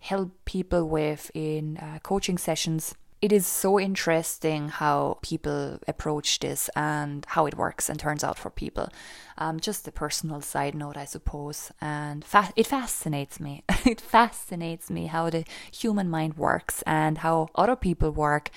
help 0.00 0.32
people 0.44 0.86
with 0.86 1.30
in 1.34 1.78
uh, 1.78 1.98
coaching 2.02 2.36
sessions. 2.36 2.94
It 3.24 3.32
is 3.32 3.46
so 3.46 3.80
interesting 3.80 4.68
how 4.68 5.16
people 5.22 5.78
approach 5.88 6.40
this 6.40 6.68
and 6.76 7.24
how 7.26 7.46
it 7.46 7.56
works 7.56 7.88
and 7.88 7.98
turns 7.98 8.22
out 8.22 8.38
for 8.38 8.50
people. 8.50 8.90
Um, 9.38 9.60
just 9.60 9.88
a 9.88 9.92
personal 9.92 10.42
side 10.42 10.74
note, 10.74 10.98
I 10.98 11.06
suppose. 11.06 11.72
And 11.80 12.22
fa- 12.22 12.52
it 12.54 12.66
fascinates 12.66 13.40
me. 13.40 13.64
it 13.86 13.98
fascinates 13.98 14.90
me 14.90 15.06
how 15.06 15.30
the 15.30 15.46
human 15.72 16.10
mind 16.10 16.36
works 16.36 16.82
and 16.82 17.16
how 17.16 17.48
other 17.54 17.76
people 17.76 18.10
work 18.10 18.50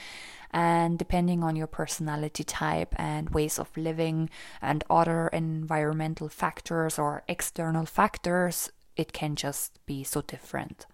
and 0.52 1.00
depending 1.00 1.44
on 1.46 1.56
your 1.56 1.68
personality 1.68 2.44
type 2.44 2.94
and 2.98 3.30
ways 3.30 3.58
of 3.58 3.70
living 3.78 4.30
and 4.62 4.84
other 4.90 5.30
environmental 5.30 6.28
factors 6.28 7.00
or 7.00 7.24
external 7.30 7.86
factors, 7.86 8.70
it 8.98 9.14
can 9.14 9.38
just 9.38 9.80
be 9.86 10.04
so 10.04 10.22
different. 10.22 10.86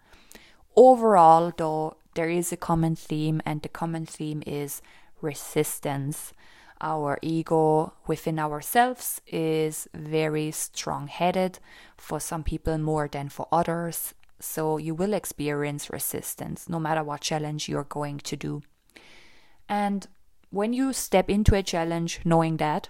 Overall, 0.75 1.53
though, 1.55 1.97
there 2.15 2.29
is 2.29 2.51
a 2.51 2.57
common 2.57 2.95
theme, 2.95 3.41
and 3.45 3.61
the 3.61 3.69
common 3.69 4.05
theme 4.05 4.43
is 4.45 4.81
resistance. 5.21 6.33
Our 6.81 7.19
ego 7.21 7.93
within 8.07 8.39
ourselves 8.39 9.21
is 9.27 9.87
very 9.93 10.51
strong 10.51 11.07
headed, 11.07 11.59
for 11.97 12.19
some 12.19 12.43
people 12.43 12.77
more 12.77 13.07
than 13.07 13.29
for 13.29 13.47
others. 13.51 14.13
So 14.39 14.77
you 14.77 14.93
will 14.93 15.13
experience 15.13 15.89
resistance 15.89 16.67
no 16.67 16.79
matter 16.79 17.03
what 17.03 17.21
challenge 17.21 17.69
you're 17.69 17.85
going 17.85 18.17
to 18.19 18.35
do. 18.35 18.61
And 19.69 20.05
when 20.49 20.73
you 20.73 20.91
step 20.91 21.29
into 21.29 21.55
a 21.55 21.63
challenge 21.63 22.19
knowing 22.25 22.57
that, 22.57 22.89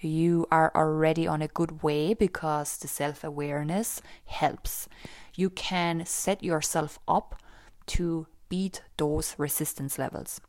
you 0.00 0.46
are 0.50 0.72
already 0.74 1.26
on 1.26 1.42
a 1.42 1.48
good 1.48 1.82
way 1.82 2.14
because 2.14 2.76
the 2.76 2.88
self 2.88 3.24
awareness 3.24 4.02
helps. 4.26 4.88
You 5.34 5.50
can 5.50 6.04
set 6.06 6.42
yourself 6.42 6.98
up 7.08 7.40
to 7.86 8.26
beat 8.48 8.82
those 8.96 9.34
resistance 9.38 9.98
levels. 9.98 10.40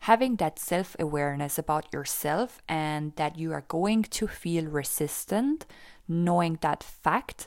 Having 0.00 0.36
that 0.36 0.58
self 0.58 0.96
awareness 0.98 1.58
about 1.58 1.92
yourself 1.92 2.60
and 2.68 3.14
that 3.16 3.38
you 3.38 3.52
are 3.52 3.64
going 3.68 4.02
to 4.02 4.26
feel 4.26 4.66
resistant, 4.66 5.66
knowing 6.06 6.58
that 6.60 6.82
fact 6.82 7.46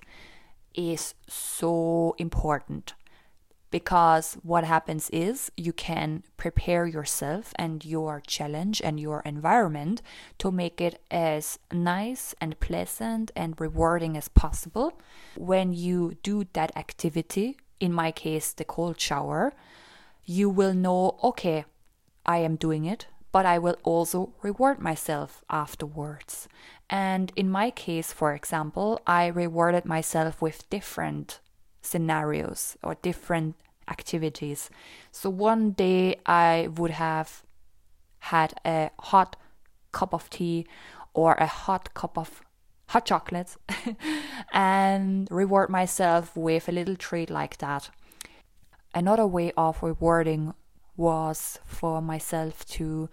is 0.73 1.13
so 1.27 2.15
important 2.17 2.93
because 3.71 4.37
what 4.43 4.63
happens 4.63 5.09
is 5.11 5.51
you 5.57 5.73
can 5.73 6.23
prepare 6.37 6.85
yourself 6.85 7.53
and 7.57 7.83
your 7.83 8.21
challenge 8.25 8.81
and 8.83 8.99
your 8.99 9.21
environment 9.21 10.01
to 10.37 10.51
make 10.51 10.79
it 10.79 11.01
as 11.11 11.59
nice 11.71 12.33
and 12.39 12.59
pleasant 12.59 13.31
and 13.35 13.59
rewarding 13.59 14.15
as 14.15 14.29
possible. 14.29 14.99
When 15.35 15.73
you 15.73 16.17
do 16.23 16.45
that 16.53 16.75
activity 16.77 17.57
in 17.79 17.93
my 17.93 18.11
case 18.11 18.53
the 18.53 18.65
cold 18.65 18.99
shower 18.99 19.53
you 20.25 20.49
will 20.49 20.73
know 20.73 21.17
okay 21.23 21.65
i 22.25 22.37
am 22.37 22.55
doing 22.55 22.85
it 22.85 23.07
but 23.31 23.45
i 23.45 23.57
will 23.57 23.77
also 23.83 24.33
reward 24.41 24.79
myself 24.79 25.43
afterwards. 25.49 26.47
And 26.89 27.31
in 27.35 27.49
my 27.49 27.69
case 27.71 28.11
for 28.13 28.33
example 28.33 28.99
i 29.05 29.27
rewarded 29.27 29.85
myself 29.85 30.41
with 30.41 30.69
different 30.69 31.39
scenarios 31.87 32.77
or 32.83 32.95
different 32.95 33.55
activities. 33.87 34.69
So 35.11 35.29
one 35.29 35.71
day 35.71 36.19
I 36.25 36.69
would 36.75 36.91
have 36.91 37.43
had 38.19 38.53
a 38.65 38.91
hot 38.99 39.35
cup 39.91 40.13
of 40.13 40.29
tea 40.29 40.67
or 41.13 41.33
a 41.35 41.47
hot 41.47 41.93
cup 41.93 42.17
of 42.17 42.41
hot 42.89 43.05
chocolate 43.05 43.55
and 44.53 45.27
reward 45.31 45.69
myself 45.69 46.35
with 46.35 46.69
a 46.69 46.71
little 46.71 46.95
treat 46.95 47.29
like 47.29 47.57
that. 47.57 47.89
Another 48.93 49.27
way 49.27 49.51
of 49.57 49.83
rewarding 49.83 50.53
was 50.95 51.59
for 51.65 52.01
myself 52.01 52.65
to 52.65 53.09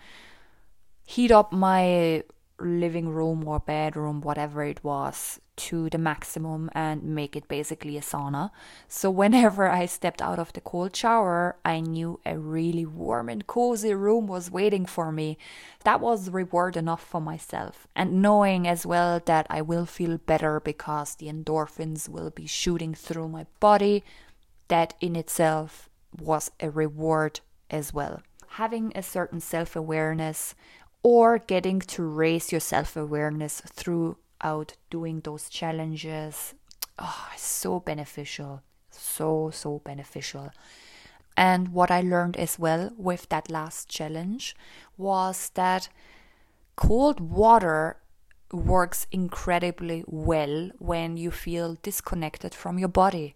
heat 1.06 1.30
up 1.30 1.52
my 1.52 2.22
living 2.64 3.08
room 3.08 3.46
or 3.46 3.60
bedroom, 3.60 4.20
whatever 4.20 4.64
it 4.64 4.82
was, 4.82 5.40
to 5.56 5.88
the 5.90 5.98
maximum 5.98 6.70
and 6.74 7.02
make 7.02 7.36
it 7.36 7.48
basically 7.48 7.96
a 7.96 8.00
sauna. 8.00 8.50
So, 8.88 9.10
whenever 9.10 9.68
I 9.68 9.86
stepped 9.86 10.20
out 10.20 10.38
of 10.38 10.52
the 10.52 10.60
cold 10.60 10.96
shower, 10.96 11.56
I 11.64 11.80
knew 11.80 12.20
a 12.26 12.38
really 12.38 12.86
warm 12.86 13.28
and 13.28 13.46
cozy 13.46 13.94
room 13.94 14.26
was 14.26 14.50
waiting 14.50 14.86
for 14.86 15.12
me. 15.12 15.38
That 15.84 16.00
was 16.00 16.30
reward 16.30 16.76
enough 16.76 17.04
for 17.04 17.20
myself. 17.20 17.86
And 17.94 18.20
knowing 18.20 18.66
as 18.66 18.84
well 18.84 19.20
that 19.26 19.46
I 19.48 19.62
will 19.62 19.86
feel 19.86 20.18
better 20.18 20.60
because 20.60 21.14
the 21.14 21.28
endorphins 21.28 22.08
will 22.08 22.30
be 22.30 22.46
shooting 22.46 22.94
through 22.94 23.28
my 23.28 23.46
body, 23.60 24.02
that 24.68 24.94
in 25.00 25.14
itself 25.16 25.88
was 26.18 26.50
a 26.60 26.70
reward 26.70 27.40
as 27.70 27.92
well. 27.92 28.22
Having 28.50 28.92
a 28.94 29.02
certain 29.02 29.40
self 29.40 29.74
awareness 29.76 30.54
or 31.04 31.38
getting 31.38 31.78
to 31.78 32.02
raise 32.02 32.50
your 32.50 32.60
self 32.60 32.96
awareness 32.96 33.60
throughout 33.60 34.74
doing 34.90 35.20
those 35.20 35.48
challenges. 35.48 36.54
Oh, 36.98 37.28
so 37.36 37.78
beneficial. 37.78 38.62
So, 38.90 39.50
so 39.52 39.80
beneficial. 39.84 40.50
And 41.36 41.68
what 41.68 41.90
I 41.90 42.00
learned 42.00 42.36
as 42.36 42.58
well 42.58 42.90
with 42.96 43.28
that 43.28 43.50
last 43.50 43.88
challenge 43.88 44.56
was 44.96 45.50
that 45.54 45.88
cold 46.74 47.20
water 47.20 47.98
works 48.52 49.06
incredibly 49.10 50.04
well 50.06 50.70
when 50.78 51.16
you 51.16 51.30
feel 51.30 51.76
disconnected 51.82 52.54
from 52.54 52.78
your 52.78 52.88
body. 52.88 53.34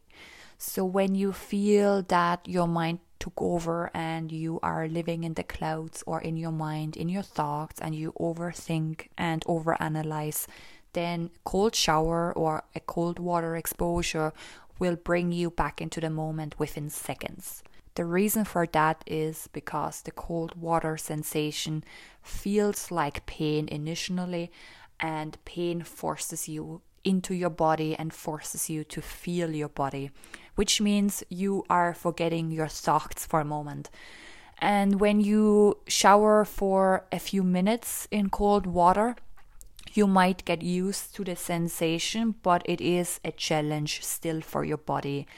So, 0.57 0.85
when 0.85 1.15
you 1.15 1.33
feel 1.33 2.03
that 2.03 2.49
your 2.49 2.67
mind 2.67 3.01
took 3.19 3.41
over 3.41 3.91
and 3.95 4.31
you 4.31 4.61
are 4.63 4.89
living 4.89 5.25
in 5.25 5.35
the 5.35 5.43
clouds 5.43 6.03
or 6.07 6.21
in 6.21 6.37
your 6.37 6.53
mind, 6.53 6.97
in 6.97 7.09
your 7.09 7.23
thoughts, 7.23 7.81
and 7.81 7.95
you 7.95 8.13
overthink 8.21 9.09
and 9.17 9.45
overanalyze, 9.47 10.47
then 10.93 11.31
cold 11.45 11.75
shower 11.75 12.33
or 12.33 12.65
a 12.75 12.81
cold 12.81 13.19
water 13.19 13.57
exposure 13.57 14.33
will 14.79 14.97
bring 14.97 15.33
you 15.33 15.51
back 15.51 15.81
into 15.81 16.01
the 16.01 16.11
moment 16.11 16.59
within 16.59 16.89
seconds. 16.89 17.63
The 17.95 18.05
reason 18.05 18.45
for 18.45 18.67
that 18.67 19.03
is 19.07 19.49
because 19.53 20.03
the 20.03 20.13
cold 20.13 20.55
water 20.55 20.97
sensation 20.97 21.83
feels 22.23 22.91
like 22.93 23.27
pain 23.27 23.67
initially, 23.69 24.53
and 25.01 25.37
pain 25.45 25.83
forces 25.83 26.49
you 26.49 26.83
into 27.05 27.35
your 27.35 27.51
body 27.51 27.97
and 27.97 28.13
forces 28.13 28.69
you 28.69 28.85
to 28.85 29.01
feel 29.01 29.55
your 29.55 29.69
body, 29.69 30.11
which 30.59 30.81
means 30.81 31.23
you 31.29 31.65
are 31.71 31.95
forgetting 31.95 32.51
your 32.51 32.67
thoughts 32.67 33.25
for 33.25 33.39
a 33.39 33.45
moment. 33.45 33.89
And 34.59 34.99
when 34.99 35.21
you 35.21 35.79
shower 35.87 36.45
for 36.45 37.05
a 37.13 37.21
few 37.21 37.45
minutes 37.45 38.09
in 38.11 38.29
cold 38.29 38.67
water, 38.67 39.15
you 39.95 40.09
might 40.09 40.45
get 40.45 40.61
used 40.61 41.15
to 41.15 41.23
the 41.23 41.37
sensation, 41.37 42.35
but 42.43 42.63
it 42.65 42.81
is 42.81 43.21
a 43.25 43.31
challenge 43.31 44.03
still 44.03 44.41
for 44.41 44.65
your 44.65 44.79
body. 44.79 45.29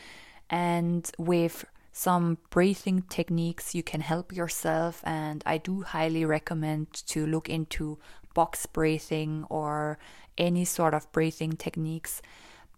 And 0.49 1.11
with 1.19 1.67
some 1.93 2.39
breathing 2.49 3.03
techniques, 3.11 3.75
you 3.75 3.83
can 3.83 4.01
help 4.01 4.33
yourself. 4.33 5.03
And 5.05 5.43
I 5.45 5.59
do 5.59 5.83
highly 5.83 6.25
recommend 6.25 6.95
to 7.09 7.27
look 7.27 7.51
into 7.51 7.99
box 8.33 8.65
breathing 8.65 9.45
or 9.51 9.99
any 10.39 10.65
sort 10.65 10.95
of 10.95 11.13
breathing 11.13 11.53
techniques 11.53 12.23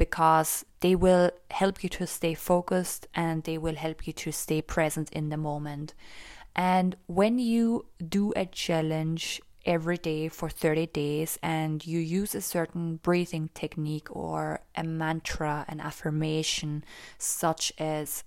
because 0.02 0.64
they 0.80 0.96
will 0.96 1.30
help 1.52 1.84
you 1.84 1.88
to 1.88 2.04
stay 2.08 2.34
focused 2.34 3.06
and 3.14 3.44
they 3.44 3.56
will 3.56 3.76
help 3.76 4.04
you 4.04 4.12
to 4.12 4.32
stay 4.32 4.60
present 4.60 5.08
in 5.12 5.28
the 5.28 5.36
moment. 5.36 5.94
And 6.56 6.96
when 7.06 7.38
you 7.38 7.86
do 8.18 8.32
a 8.34 8.46
challenge 8.46 9.40
every 9.64 9.96
day 9.96 10.26
for 10.26 10.48
30 10.50 10.86
days 10.86 11.38
and 11.40 11.86
you 11.86 12.00
use 12.00 12.34
a 12.34 12.40
certain 12.40 12.96
breathing 12.96 13.48
technique 13.54 14.08
or 14.10 14.62
a 14.74 14.82
mantra, 14.82 15.64
an 15.68 15.78
affirmation, 15.80 16.82
such 17.16 17.72
as, 17.78 18.24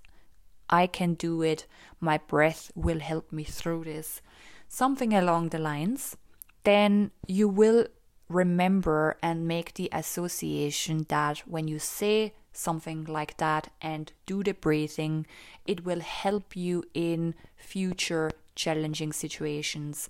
I 0.70 0.86
can 0.86 1.12
do 1.12 1.42
it, 1.42 1.66
my 2.00 2.16
breath 2.16 2.72
will 2.74 3.00
help 3.00 3.30
me 3.30 3.44
through 3.44 3.84
this, 3.84 4.22
something 4.66 5.12
along 5.12 5.50
the 5.50 5.58
lines, 5.58 6.16
then 6.64 7.10
you 7.26 7.48
will 7.50 7.86
remember 8.28 9.16
and 9.22 9.46
make 9.46 9.74
the 9.74 9.88
association 9.92 11.06
that 11.08 11.38
when 11.46 11.68
you 11.68 11.78
say 11.78 12.34
something 12.52 13.04
like 13.04 13.36
that 13.36 13.68
and 13.80 14.12
do 14.24 14.42
the 14.42 14.52
breathing, 14.52 15.26
it 15.66 15.84
will 15.84 16.00
help 16.00 16.56
you 16.56 16.82
in 16.94 17.34
future 17.56 18.30
challenging 18.54 19.12
situations 19.12 20.08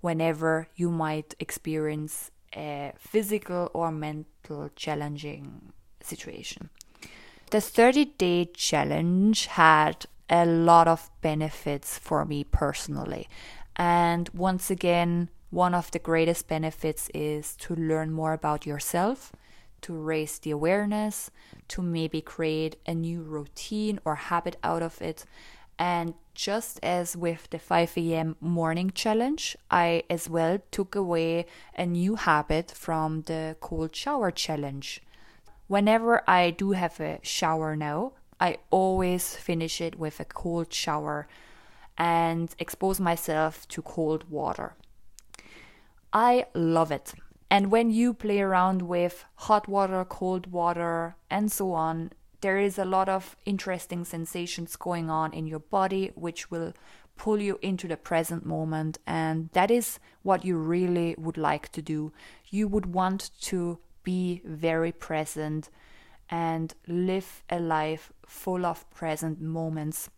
whenever 0.00 0.68
you 0.76 0.90
might 0.90 1.34
experience 1.40 2.30
a 2.54 2.92
physical 2.98 3.70
or 3.74 3.90
mental 3.90 4.70
challenging 4.76 5.72
situation. 6.00 6.70
The 7.50 7.60
30 7.60 8.04
day 8.18 8.44
challenge 8.54 9.46
had 9.46 10.06
a 10.28 10.44
lot 10.44 10.88
of 10.88 11.10
benefits 11.20 11.98
for 11.98 12.24
me 12.24 12.44
personally. 12.44 13.28
And 13.76 14.28
once 14.30 14.70
again, 14.70 15.28
one 15.56 15.74
of 15.74 15.90
the 15.90 15.98
greatest 15.98 16.48
benefits 16.48 17.08
is 17.14 17.56
to 17.56 17.74
learn 17.74 18.12
more 18.12 18.34
about 18.34 18.66
yourself, 18.66 19.32
to 19.80 19.94
raise 19.94 20.38
the 20.40 20.50
awareness, 20.50 21.30
to 21.66 21.80
maybe 21.80 22.20
create 22.20 22.76
a 22.84 22.92
new 22.92 23.22
routine 23.22 23.98
or 24.04 24.16
habit 24.16 24.58
out 24.62 24.82
of 24.82 25.00
it. 25.00 25.24
And 25.78 26.12
just 26.34 26.78
as 26.82 27.16
with 27.16 27.48
the 27.48 27.58
5 27.58 27.96
a.m. 27.96 28.36
morning 28.38 28.90
challenge, 28.90 29.56
I 29.70 30.02
as 30.10 30.28
well 30.28 30.58
took 30.70 30.94
away 30.94 31.46
a 31.74 31.86
new 31.86 32.16
habit 32.16 32.70
from 32.70 33.22
the 33.22 33.56
cold 33.58 33.96
shower 33.96 34.30
challenge. 34.30 35.00
Whenever 35.68 36.22
I 36.28 36.50
do 36.50 36.72
have 36.72 37.00
a 37.00 37.18
shower 37.22 37.74
now, 37.74 38.12
I 38.38 38.58
always 38.70 39.34
finish 39.34 39.80
it 39.80 39.98
with 39.98 40.20
a 40.20 40.26
cold 40.26 40.70
shower 40.70 41.26
and 41.96 42.54
expose 42.58 43.00
myself 43.00 43.66
to 43.68 43.80
cold 43.80 44.28
water. 44.28 44.74
I 46.12 46.46
love 46.54 46.90
it. 46.90 47.14
And 47.50 47.70
when 47.70 47.90
you 47.90 48.12
play 48.12 48.40
around 48.40 48.82
with 48.82 49.24
hot 49.36 49.68
water, 49.68 50.04
cold 50.04 50.50
water, 50.50 51.16
and 51.30 51.50
so 51.50 51.72
on, 51.72 52.10
there 52.40 52.58
is 52.58 52.78
a 52.78 52.84
lot 52.84 53.08
of 53.08 53.36
interesting 53.44 54.04
sensations 54.04 54.76
going 54.76 55.10
on 55.10 55.32
in 55.32 55.46
your 55.46 55.60
body, 55.60 56.12
which 56.14 56.50
will 56.50 56.72
pull 57.16 57.40
you 57.40 57.58
into 57.62 57.88
the 57.88 57.96
present 57.96 58.44
moment. 58.44 58.98
And 59.06 59.48
that 59.52 59.70
is 59.70 59.98
what 60.22 60.44
you 60.44 60.56
really 60.56 61.14
would 61.18 61.38
like 61.38 61.70
to 61.72 61.82
do. 61.82 62.12
You 62.50 62.68
would 62.68 62.86
want 62.86 63.30
to 63.42 63.78
be 64.02 64.42
very 64.44 64.92
present 64.92 65.70
and 66.28 66.74
live 66.86 67.42
a 67.48 67.60
life 67.60 68.12
full 68.26 68.66
of 68.66 68.88
present 68.90 69.40
moments. 69.40 70.10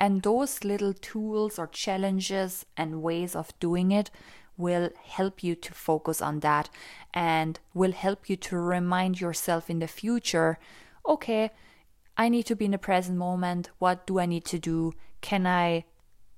And 0.00 0.22
those 0.22 0.64
little 0.64 0.92
tools 0.92 1.58
or 1.58 1.66
challenges 1.66 2.64
and 2.76 3.02
ways 3.02 3.34
of 3.34 3.58
doing 3.58 3.90
it 3.90 4.10
will 4.58 4.90
help 5.04 5.42
you 5.42 5.54
to 5.54 5.72
focus 5.72 6.20
on 6.20 6.40
that 6.40 6.68
and 7.14 7.58
will 7.72 7.92
help 7.92 8.28
you 8.28 8.36
to 8.36 8.58
remind 8.58 9.20
yourself 9.20 9.70
in 9.70 9.78
the 9.78 9.88
future 9.88 10.58
okay, 11.06 11.50
I 12.18 12.28
need 12.28 12.42
to 12.46 12.56
be 12.56 12.66
in 12.66 12.72
the 12.72 12.78
present 12.78 13.16
moment. 13.16 13.70
What 13.78 14.06
do 14.06 14.18
I 14.18 14.26
need 14.26 14.44
to 14.46 14.58
do? 14.58 14.92
Can 15.22 15.46
I 15.46 15.86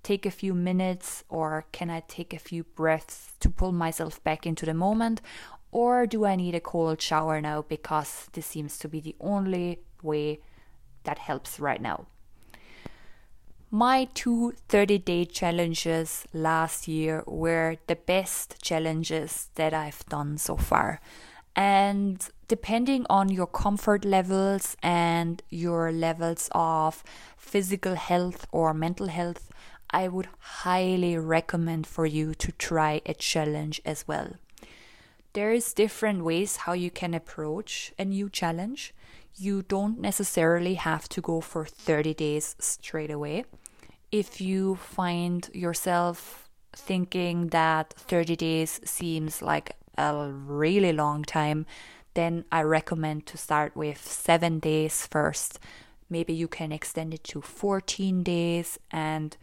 take 0.02 0.24
a 0.24 0.30
few 0.30 0.54
minutes 0.54 1.24
or 1.28 1.66
can 1.72 1.90
I 1.90 2.04
take 2.06 2.32
a 2.32 2.38
few 2.38 2.64
breaths 2.64 3.32
to 3.40 3.50
pull 3.50 3.72
myself 3.72 4.22
back 4.22 4.46
into 4.46 4.64
the 4.64 4.74
moment? 4.74 5.20
Or 5.72 6.06
do 6.06 6.24
I 6.24 6.36
need 6.36 6.54
a 6.54 6.60
cold 6.60 7.00
shower 7.00 7.40
now 7.40 7.62
because 7.62 8.28
this 8.32 8.46
seems 8.46 8.78
to 8.78 8.88
be 8.88 9.00
the 9.00 9.16
only 9.20 9.80
way 10.02 10.40
that 11.04 11.18
helps 11.18 11.58
right 11.58 11.80
now? 11.80 12.06
My 13.72 14.08
two 14.14 14.54
30 14.68 14.98
day 14.98 15.24
challenges 15.24 16.26
last 16.32 16.88
year 16.88 17.22
were 17.24 17.76
the 17.86 17.94
best 17.94 18.60
challenges 18.60 19.48
that 19.54 19.72
I've 19.72 20.04
done 20.08 20.38
so 20.38 20.56
far. 20.56 21.00
And 21.54 22.18
depending 22.48 23.06
on 23.08 23.28
your 23.28 23.46
comfort 23.46 24.04
levels 24.04 24.76
and 24.82 25.40
your 25.50 25.92
levels 25.92 26.48
of 26.50 27.04
physical 27.36 27.94
health 27.94 28.44
or 28.50 28.74
mental 28.74 29.06
health, 29.06 29.52
I 29.88 30.08
would 30.08 30.26
highly 30.40 31.16
recommend 31.16 31.86
for 31.86 32.06
you 32.06 32.34
to 32.34 32.50
try 32.50 33.02
a 33.06 33.14
challenge 33.14 33.80
as 33.84 34.04
well. 34.08 34.32
There's 35.32 35.72
different 35.72 36.24
ways 36.24 36.56
how 36.56 36.72
you 36.72 36.90
can 36.90 37.14
approach 37.14 37.92
a 37.96 38.04
new 38.04 38.30
challenge. 38.30 38.92
You 39.36 39.62
don't 39.62 40.00
necessarily 40.00 40.74
have 40.74 41.08
to 41.10 41.20
go 41.20 41.40
for 41.40 41.64
30 41.64 42.14
days 42.14 42.56
straight 42.58 43.12
away 43.12 43.44
if 44.12 44.40
you 44.40 44.76
find 44.76 45.48
yourself 45.52 46.48
thinking 46.72 47.48
that 47.48 47.92
30 47.94 48.36
days 48.36 48.80
seems 48.84 49.42
like 49.42 49.76
a 49.96 50.30
really 50.30 50.92
long 50.92 51.24
time, 51.24 51.66
then 52.14 52.44
I 52.50 52.62
recommend 52.62 53.26
to 53.26 53.36
start 53.36 53.76
with 53.76 54.04
seven 54.04 54.58
days 54.58 55.06
first. 55.06 55.58
Maybe 56.08 56.32
you 56.32 56.48
can 56.48 56.72
extend 56.72 57.14
it 57.14 57.24
to 57.24 57.40
14 57.40 58.22
days 58.22 58.78
and 58.90 59.36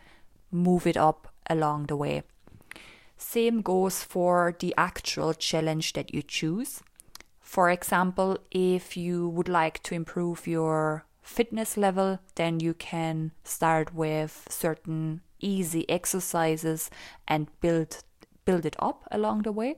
move 0.51 0.85
it 0.85 0.97
up 0.97 1.29
along 1.49 1.85
the 1.85 1.95
way. 1.95 2.23
Same 3.17 3.61
goes 3.61 4.03
for 4.03 4.55
the 4.59 4.73
actual 4.77 5.33
challenge 5.33 5.93
that 5.93 6.13
you 6.13 6.21
choose. 6.21 6.81
For 7.41 7.69
example, 7.69 8.37
if 8.51 8.97
you 8.97 9.29
would 9.29 9.47
like 9.47 9.81
to 9.83 9.95
improve 9.95 10.45
your 10.45 11.05
fitness 11.27 11.77
level, 11.77 12.19
then 12.35 12.59
you 12.59 12.73
can 12.73 13.31
start 13.43 13.93
with 13.93 14.47
certain 14.49 15.21
easy 15.39 15.87
exercises 15.89 16.89
and 17.27 17.47
build 17.61 18.03
build 18.45 18.65
it 18.65 18.77
up 18.79 19.03
along 19.11 19.41
the 19.41 19.51
way. 19.51 19.75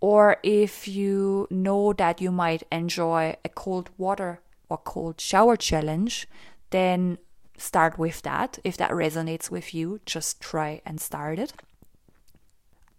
Or 0.00 0.36
if 0.42 0.86
you 0.86 1.48
know 1.50 1.92
that 1.94 2.20
you 2.20 2.30
might 2.30 2.62
enjoy 2.70 3.36
a 3.44 3.48
cold 3.48 3.90
water 3.96 4.40
or 4.68 4.78
cold 4.78 5.20
shower 5.20 5.56
challenge, 5.56 6.28
then 6.70 7.18
start 7.56 7.98
with 7.98 8.22
that. 8.22 8.58
If 8.62 8.76
that 8.76 8.90
resonates 8.90 9.50
with 9.50 9.74
you, 9.74 10.00
just 10.04 10.40
try 10.40 10.82
and 10.84 11.00
start 11.00 11.38
it. 11.38 11.54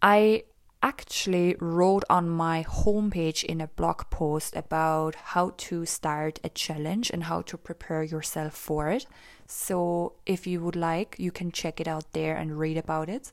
I 0.01 0.43
actually 0.81 1.55
wrote 1.59 2.03
on 2.09 2.29
my 2.29 2.63
homepage 2.63 3.43
in 3.43 3.59
a 3.59 3.67
blog 3.67 4.09
post 4.09 4.55
about 4.55 5.15
how 5.15 5.53
to 5.57 5.85
start 5.85 6.39
a 6.43 6.49
challenge 6.49 7.09
and 7.09 7.25
how 7.25 7.41
to 7.41 7.57
prepare 7.57 8.03
yourself 8.03 8.53
for 8.53 8.89
it. 8.89 9.05
So, 9.45 10.13
if 10.25 10.47
you 10.47 10.61
would 10.61 10.75
like, 10.75 11.15
you 11.19 11.31
can 11.31 11.51
check 11.51 11.81
it 11.81 11.87
out 11.87 12.13
there 12.13 12.35
and 12.35 12.59
read 12.59 12.77
about 12.77 13.09
it. 13.09 13.31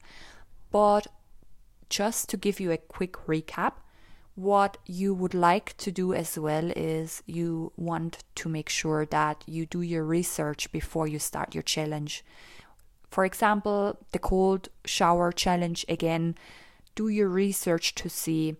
But 0.72 1.06
just 1.88 2.28
to 2.30 2.36
give 2.36 2.58
you 2.58 2.72
a 2.72 2.78
quick 2.78 3.12
recap, 3.26 3.74
what 4.34 4.76
you 4.84 5.14
would 5.14 5.34
like 5.34 5.76
to 5.78 5.90
do 5.90 6.12
as 6.12 6.38
well 6.38 6.70
is 6.76 7.22
you 7.26 7.72
want 7.76 8.24
to 8.34 8.48
make 8.48 8.68
sure 8.68 9.06
that 9.06 9.42
you 9.46 9.66
do 9.66 9.80
your 9.80 10.04
research 10.04 10.70
before 10.72 11.06
you 11.06 11.18
start 11.18 11.54
your 11.54 11.62
challenge. 11.62 12.24
For 13.08 13.24
example, 13.24 13.96
the 14.12 14.18
cold 14.18 14.68
shower 14.84 15.32
challenge 15.32 15.86
again 15.88 16.34
do 16.96 17.08
your 17.08 17.28
research 17.28 17.94
to 17.94 18.08
see 18.08 18.56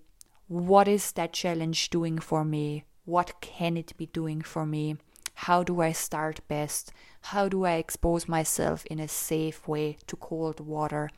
what 0.47 0.87
is 0.87 1.11
that 1.13 1.33
challenge 1.33 1.91
doing 1.91 2.19
for 2.19 2.45
me? 2.45 2.85
What 3.05 3.41
can 3.41 3.77
it 3.77 3.97
be 3.97 4.07
doing 4.07 4.43
for 4.43 4.65
me? 4.65 4.97
How 5.35 5.65
do 5.65 5.81
I 5.81 5.93
start 5.93 6.47
best? 6.47 6.93
How 7.33 7.49
do 7.49 7.65
I 7.65 7.73
expose 7.73 8.29
myself 8.29 8.87
in 8.87 9.01
a 9.01 9.09
safe 9.09 9.67
way 9.67 9.97
to 10.07 10.17
cold 10.17 10.61
water? 10.61 11.11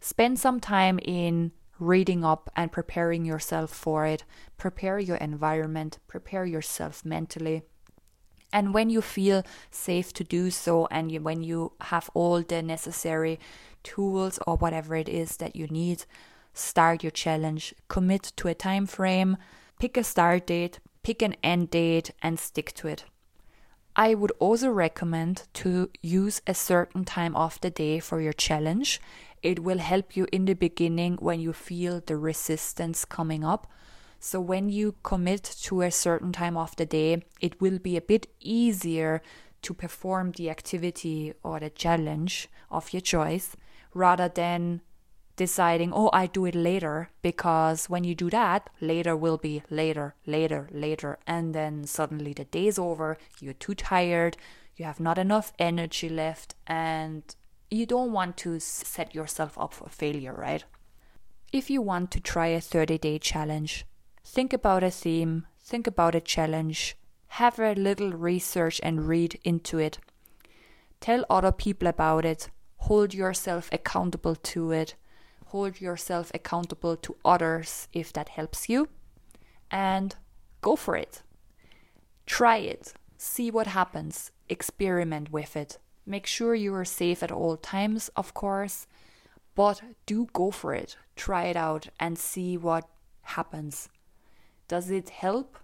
Spend 0.00 0.38
some 0.38 0.60
time 0.60 0.98
in 1.04 1.52
reading 1.78 2.24
up 2.24 2.48
and 2.54 2.70
preparing 2.70 3.24
yourself 3.24 3.70
for 3.70 4.06
it. 4.06 4.24
Prepare 4.56 5.00
your 5.00 5.16
environment, 5.16 5.98
prepare 6.06 6.46
yourself 6.46 7.04
mentally. 7.04 7.62
And 8.54 8.72
when 8.72 8.88
you 8.88 9.02
feel 9.02 9.42
safe 9.72 10.12
to 10.12 10.22
do 10.22 10.48
so, 10.48 10.86
and 10.92 11.10
you, 11.10 11.20
when 11.20 11.42
you 11.42 11.72
have 11.80 12.08
all 12.14 12.40
the 12.40 12.62
necessary 12.62 13.40
tools 13.82 14.38
or 14.46 14.56
whatever 14.56 14.94
it 14.94 15.08
is 15.08 15.38
that 15.38 15.56
you 15.56 15.66
need, 15.66 16.04
start 16.54 17.02
your 17.02 17.10
challenge. 17.10 17.74
Commit 17.88 18.32
to 18.36 18.46
a 18.46 18.54
time 18.54 18.86
frame, 18.86 19.38
pick 19.80 19.96
a 19.96 20.04
start 20.04 20.46
date, 20.46 20.78
pick 21.02 21.20
an 21.20 21.34
end 21.42 21.70
date, 21.70 22.12
and 22.22 22.38
stick 22.38 22.72
to 22.74 22.86
it. 22.86 23.04
I 23.96 24.14
would 24.14 24.32
also 24.38 24.70
recommend 24.70 25.48
to 25.54 25.90
use 26.00 26.40
a 26.46 26.54
certain 26.54 27.04
time 27.04 27.34
of 27.34 27.60
the 27.60 27.70
day 27.70 27.98
for 27.98 28.20
your 28.20 28.32
challenge. 28.32 29.00
It 29.42 29.64
will 29.64 29.78
help 29.78 30.16
you 30.16 30.28
in 30.30 30.44
the 30.44 30.54
beginning 30.54 31.16
when 31.16 31.40
you 31.40 31.52
feel 31.52 32.00
the 32.06 32.16
resistance 32.16 33.04
coming 33.04 33.42
up. 33.42 33.66
So, 34.26 34.40
when 34.40 34.70
you 34.70 34.94
commit 35.02 35.42
to 35.64 35.82
a 35.82 35.90
certain 35.90 36.32
time 36.32 36.56
of 36.56 36.74
the 36.76 36.86
day, 36.86 37.24
it 37.42 37.60
will 37.60 37.78
be 37.78 37.98
a 37.98 38.00
bit 38.00 38.26
easier 38.40 39.20
to 39.60 39.74
perform 39.74 40.32
the 40.32 40.48
activity 40.48 41.34
or 41.42 41.60
the 41.60 41.68
challenge 41.68 42.48
of 42.70 42.94
your 42.94 43.02
choice 43.02 43.54
rather 43.92 44.30
than 44.30 44.80
deciding, 45.36 45.92
oh, 45.92 46.08
I 46.14 46.24
do 46.26 46.46
it 46.46 46.54
later, 46.54 47.10
because 47.20 47.90
when 47.90 48.04
you 48.04 48.14
do 48.14 48.30
that, 48.30 48.70
later 48.80 49.14
will 49.14 49.36
be 49.36 49.62
later, 49.68 50.14
later, 50.26 50.70
later. 50.72 51.18
And 51.26 51.54
then 51.54 51.84
suddenly 51.84 52.32
the 52.32 52.46
day's 52.46 52.78
over, 52.78 53.18
you're 53.40 53.52
too 53.52 53.74
tired, 53.74 54.38
you 54.74 54.86
have 54.86 55.00
not 55.00 55.18
enough 55.18 55.52
energy 55.58 56.08
left, 56.08 56.54
and 56.66 57.22
you 57.70 57.84
don't 57.84 58.12
want 58.12 58.38
to 58.38 58.58
set 58.58 59.14
yourself 59.14 59.58
up 59.58 59.74
for 59.74 59.90
failure, 59.90 60.32
right? 60.32 60.64
If 61.52 61.68
you 61.68 61.82
want 61.82 62.10
to 62.12 62.20
try 62.20 62.46
a 62.46 62.60
30 62.62 62.96
day 62.96 63.18
challenge, 63.18 63.84
think 64.24 64.52
about 64.52 64.82
a 64.82 64.90
theme, 64.90 65.46
think 65.60 65.86
about 65.86 66.14
a 66.14 66.20
challenge, 66.20 66.96
have 67.28 67.58
a 67.58 67.74
little 67.74 68.12
research 68.12 68.80
and 68.82 69.06
read 69.08 69.38
into 69.44 69.78
it. 69.78 69.98
Tell 71.00 71.24
other 71.28 71.52
people 71.52 71.88
about 71.88 72.24
it, 72.24 72.50
hold 72.78 73.14
yourself 73.14 73.68
accountable 73.72 74.34
to 74.36 74.72
it 74.72 74.94
hold 75.54 75.80
yourself 75.80 76.32
accountable 76.34 76.96
to 76.96 77.14
others 77.24 77.86
if 77.92 78.12
that 78.12 78.30
helps 78.30 78.68
you, 78.68 78.88
and 79.70 80.16
go 80.60 80.74
for 80.74 80.96
it. 80.96 81.22
Try 82.26 82.56
it, 82.56 82.92
see 83.16 83.52
what 83.52 83.68
happens, 83.68 84.32
experiment 84.48 85.30
with 85.30 85.54
it. 85.54 85.78
Make 86.04 86.26
sure 86.26 86.56
you 86.56 86.74
are 86.74 86.84
safe 86.84 87.22
at 87.22 87.30
all 87.30 87.56
times, 87.56 88.10
of 88.16 88.34
course, 88.34 88.88
but 89.54 89.80
do 90.06 90.26
go 90.32 90.50
for 90.50 90.74
it. 90.74 90.96
Try 91.14 91.44
it 91.44 91.56
out 91.56 91.86
and 92.00 92.18
see 92.18 92.56
what 92.56 92.88
happens. 93.22 93.88
Does 94.68 94.90
it 94.90 95.10
help? 95.10 95.58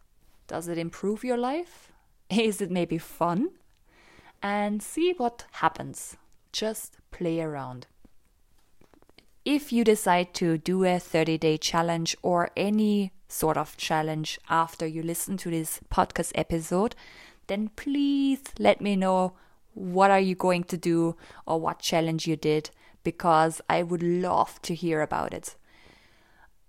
Does 0.46 0.68
it 0.68 0.78
improve 0.78 1.24
your 1.24 1.38
life? 1.38 1.92
Is 2.30 2.60
it 2.60 2.70
maybe 2.70 2.98
fun? 2.98 3.50
And 4.42 4.82
see 4.82 5.12
what 5.16 5.44
happens. 5.52 6.16
Just 6.52 6.98
play 7.10 7.40
around 7.40 7.86
if 9.44 9.72
you 9.72 9.84
decide 9.84 10.34
to 10.34 10.58
do 10.58 10.84
a 10.84 10.98
30 10.98 11.38
day 11.38 11.56
challenge 11.56 12.16
or 12.22 12.50
any 12.56 13.12
sort 13.28 13.56
of 13.56 13.76
challenge 13.76 14.38
after 14.48 14.86
you 14.86 15.02
listen 15.02 15.36
to 15.38 15.50
this 15.50 15.80
podcast 15.90 16.32
episode, 16.34 16.94
then 17.46 17.70
please 17.76 18.40
let 18.58 18.80
me 18.80 18.96
know 18.96 19.32
what 19.74 20.10
are 20.10 20.20
you 20.20 20.34
going 20.34 20.64
to 20.64 20.76
do 20.76 21.16
or 21.46 21.58
what 21.58 21.78
challenge 21.78 22.26
you 22.26 22.36
did 22.36 22.70
because 23.02 23.60
I 23.68 23.82
would 23.82 24.02
love 24.02 24.60
to 24.62 24.74
hear 24.74 25.00
about 25.00 25.32
it. 25.32 25.56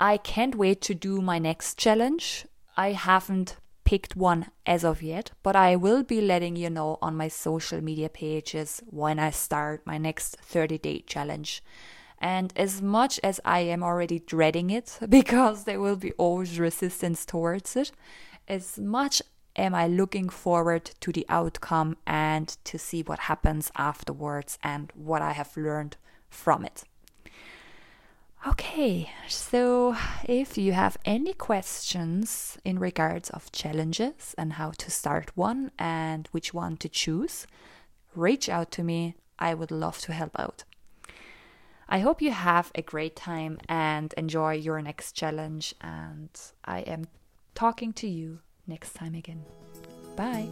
I 0.02 0.18
can't 0.18 0.56
wait 0.56 0.82
to 0.82 0.96
do 0.96 1.22
my 1.22 1.38
next 1.38 1.78
challenge. 1.78 2.48
I 2.76 2.94
haven't 2.94 3.58
picked 3.84 4.16
one 4.16 4.48
as 4.66 4.84
of 4.84 5.04
yet, 5.04 5.30
but 5.44 5.56
I 5.56 5.76
will 5.76 6.02
be 6.02 6.22
letting 6.22 6.56
you 6.56 6.72
know 6.72 6.98
on 7.04 7.16
my 7.16 7.28
social 7.28 7.84
media 7.84 8.10
pages 8.10 8.82
when 8.88 9.20
I 9.20 9.30
start 9.30 9.86
my 9.86 10.00
next 10.00 10.38
30 10.38 10.80
day 10.80 11.00
challenge. 11.02 11.64
And 12.18 12.52
as 12.56 12.82
much 12.82 13.20
as 13.24 13.40
I 13.46 13.60
am 13.60 13.84
already 13.84 14.18
dreading 14.18 14.72
it, 14.72 14.98
because 15.08 15.66
there 15.66 15.80
will 15.80 15.98
be 15.98 16.14
always 16.14 16.60
resistance 16.60 17.24
towards 17.24 17.76
it, 17.76 17.92
as 18.48 18.80
much 18.80 19.22
am 19.56 19.76
I 19.76 19.86
looking 19.86 20.30
forward 20.30 20.86
to 21.02 21.12
the 21.12 21.28
outcome 21.30 21.96
and 22.08 22.48
to 22.64 22.80
see 22.80 23.04
what 23.04 23.20
happens 23.20 23.72
afterwards 23.78 24.58
and 24.64 24.92
what 24.96 25.22
I 25.22 25.34
have 25.34 25.56
learned 25.56 25.98
from 26.28 26.66
it. 26.66 26.86
Okay, 28.48 29.12
so 29.28 29.96
if 30.26 30.58
you 30.58 30.74
have 30.74 30.98
any 31.06 31.32
questions 31.34 32.58
in 32.66 32.80
regards 32.80 33.30
of 33.30 33.52
challenges 33.52 34.34
and 34.36 34.54
how 34.54 34.72
to 34.80 34.90
start 34.90 35.32
one 35.36 35.70
and 35.78 36.28
which 36.32 36.52
one 36.52 36.76
to 36.78 36.90
choose, 36.90 37.46
reach 38.16 38.50
out 38.50 38.72
to 38.72 38.84
me. 38.84 39.16
I 39.38 39.54
would 39.54 39.70
love 39.70 40.00
to 40.00 40.14
help 40.14 40.40
out. 40.40 40.64
I 41.88 42.00
hope 42.00 42.20
you 42.20 42.32
have 42.32 42.72
a 42.74 42.82
great 42.82 43.16
time 43.16 43.60
and 43.70 44.12
enjoy 44.18 44.54
your 44.54 44.82
next 44.82 45.12
challenge. 45.12 45.76
And 45.82 46.30
I 46.66 46.80
am 46.80 47.10
talking 47.54 47.94
to 47.94 48.08
you 48.08 48.40
next 48.66 48.94
time 48.94 49.14
again. 49.14 49.44
Bye. 50.16 50.48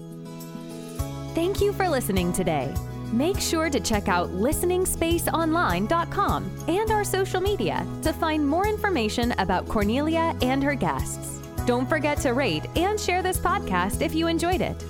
Thank 1.34 1.60
you 1.60 1.74
for 1.74 1.90
listening 1.90 2.34
today. 2.34 2.72
Make 3.12 3.40
sure 3.40 3.70
to 3.70 3.80
check 3.80 4.08
out 4.08 4.30
listeningspaceonline.com 4.30 6.52
and 6.68 6.92
our 6.92 7.04
social 7.04 7.42
media 7.42 7.86
to 8.04 8.14
find 8.14 8.48
more 8.48 8.68
information 8.68 9.34
about 9.40 9.68
Cornelia 9.68 10.36
and 10.42 10.64
her 10.64 10.76
guests. 10.76 11.40
Don't 11.66 11.90
forget 11.90 12.18
to 12.20 12.34
rate 12.34 12.66
and 12.76 13.00
share 13.00 13.22
this 13.22 13.38
podcast 13.38 14.02
if 14.02 14.14
you 14.14 14.28
enjoyed 14.28 14.62
it. 14.62 14.84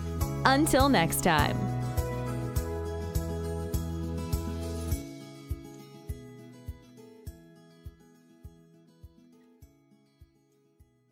Until 0.46 0.90
next 0.90 1.24
time. 1.24 1.69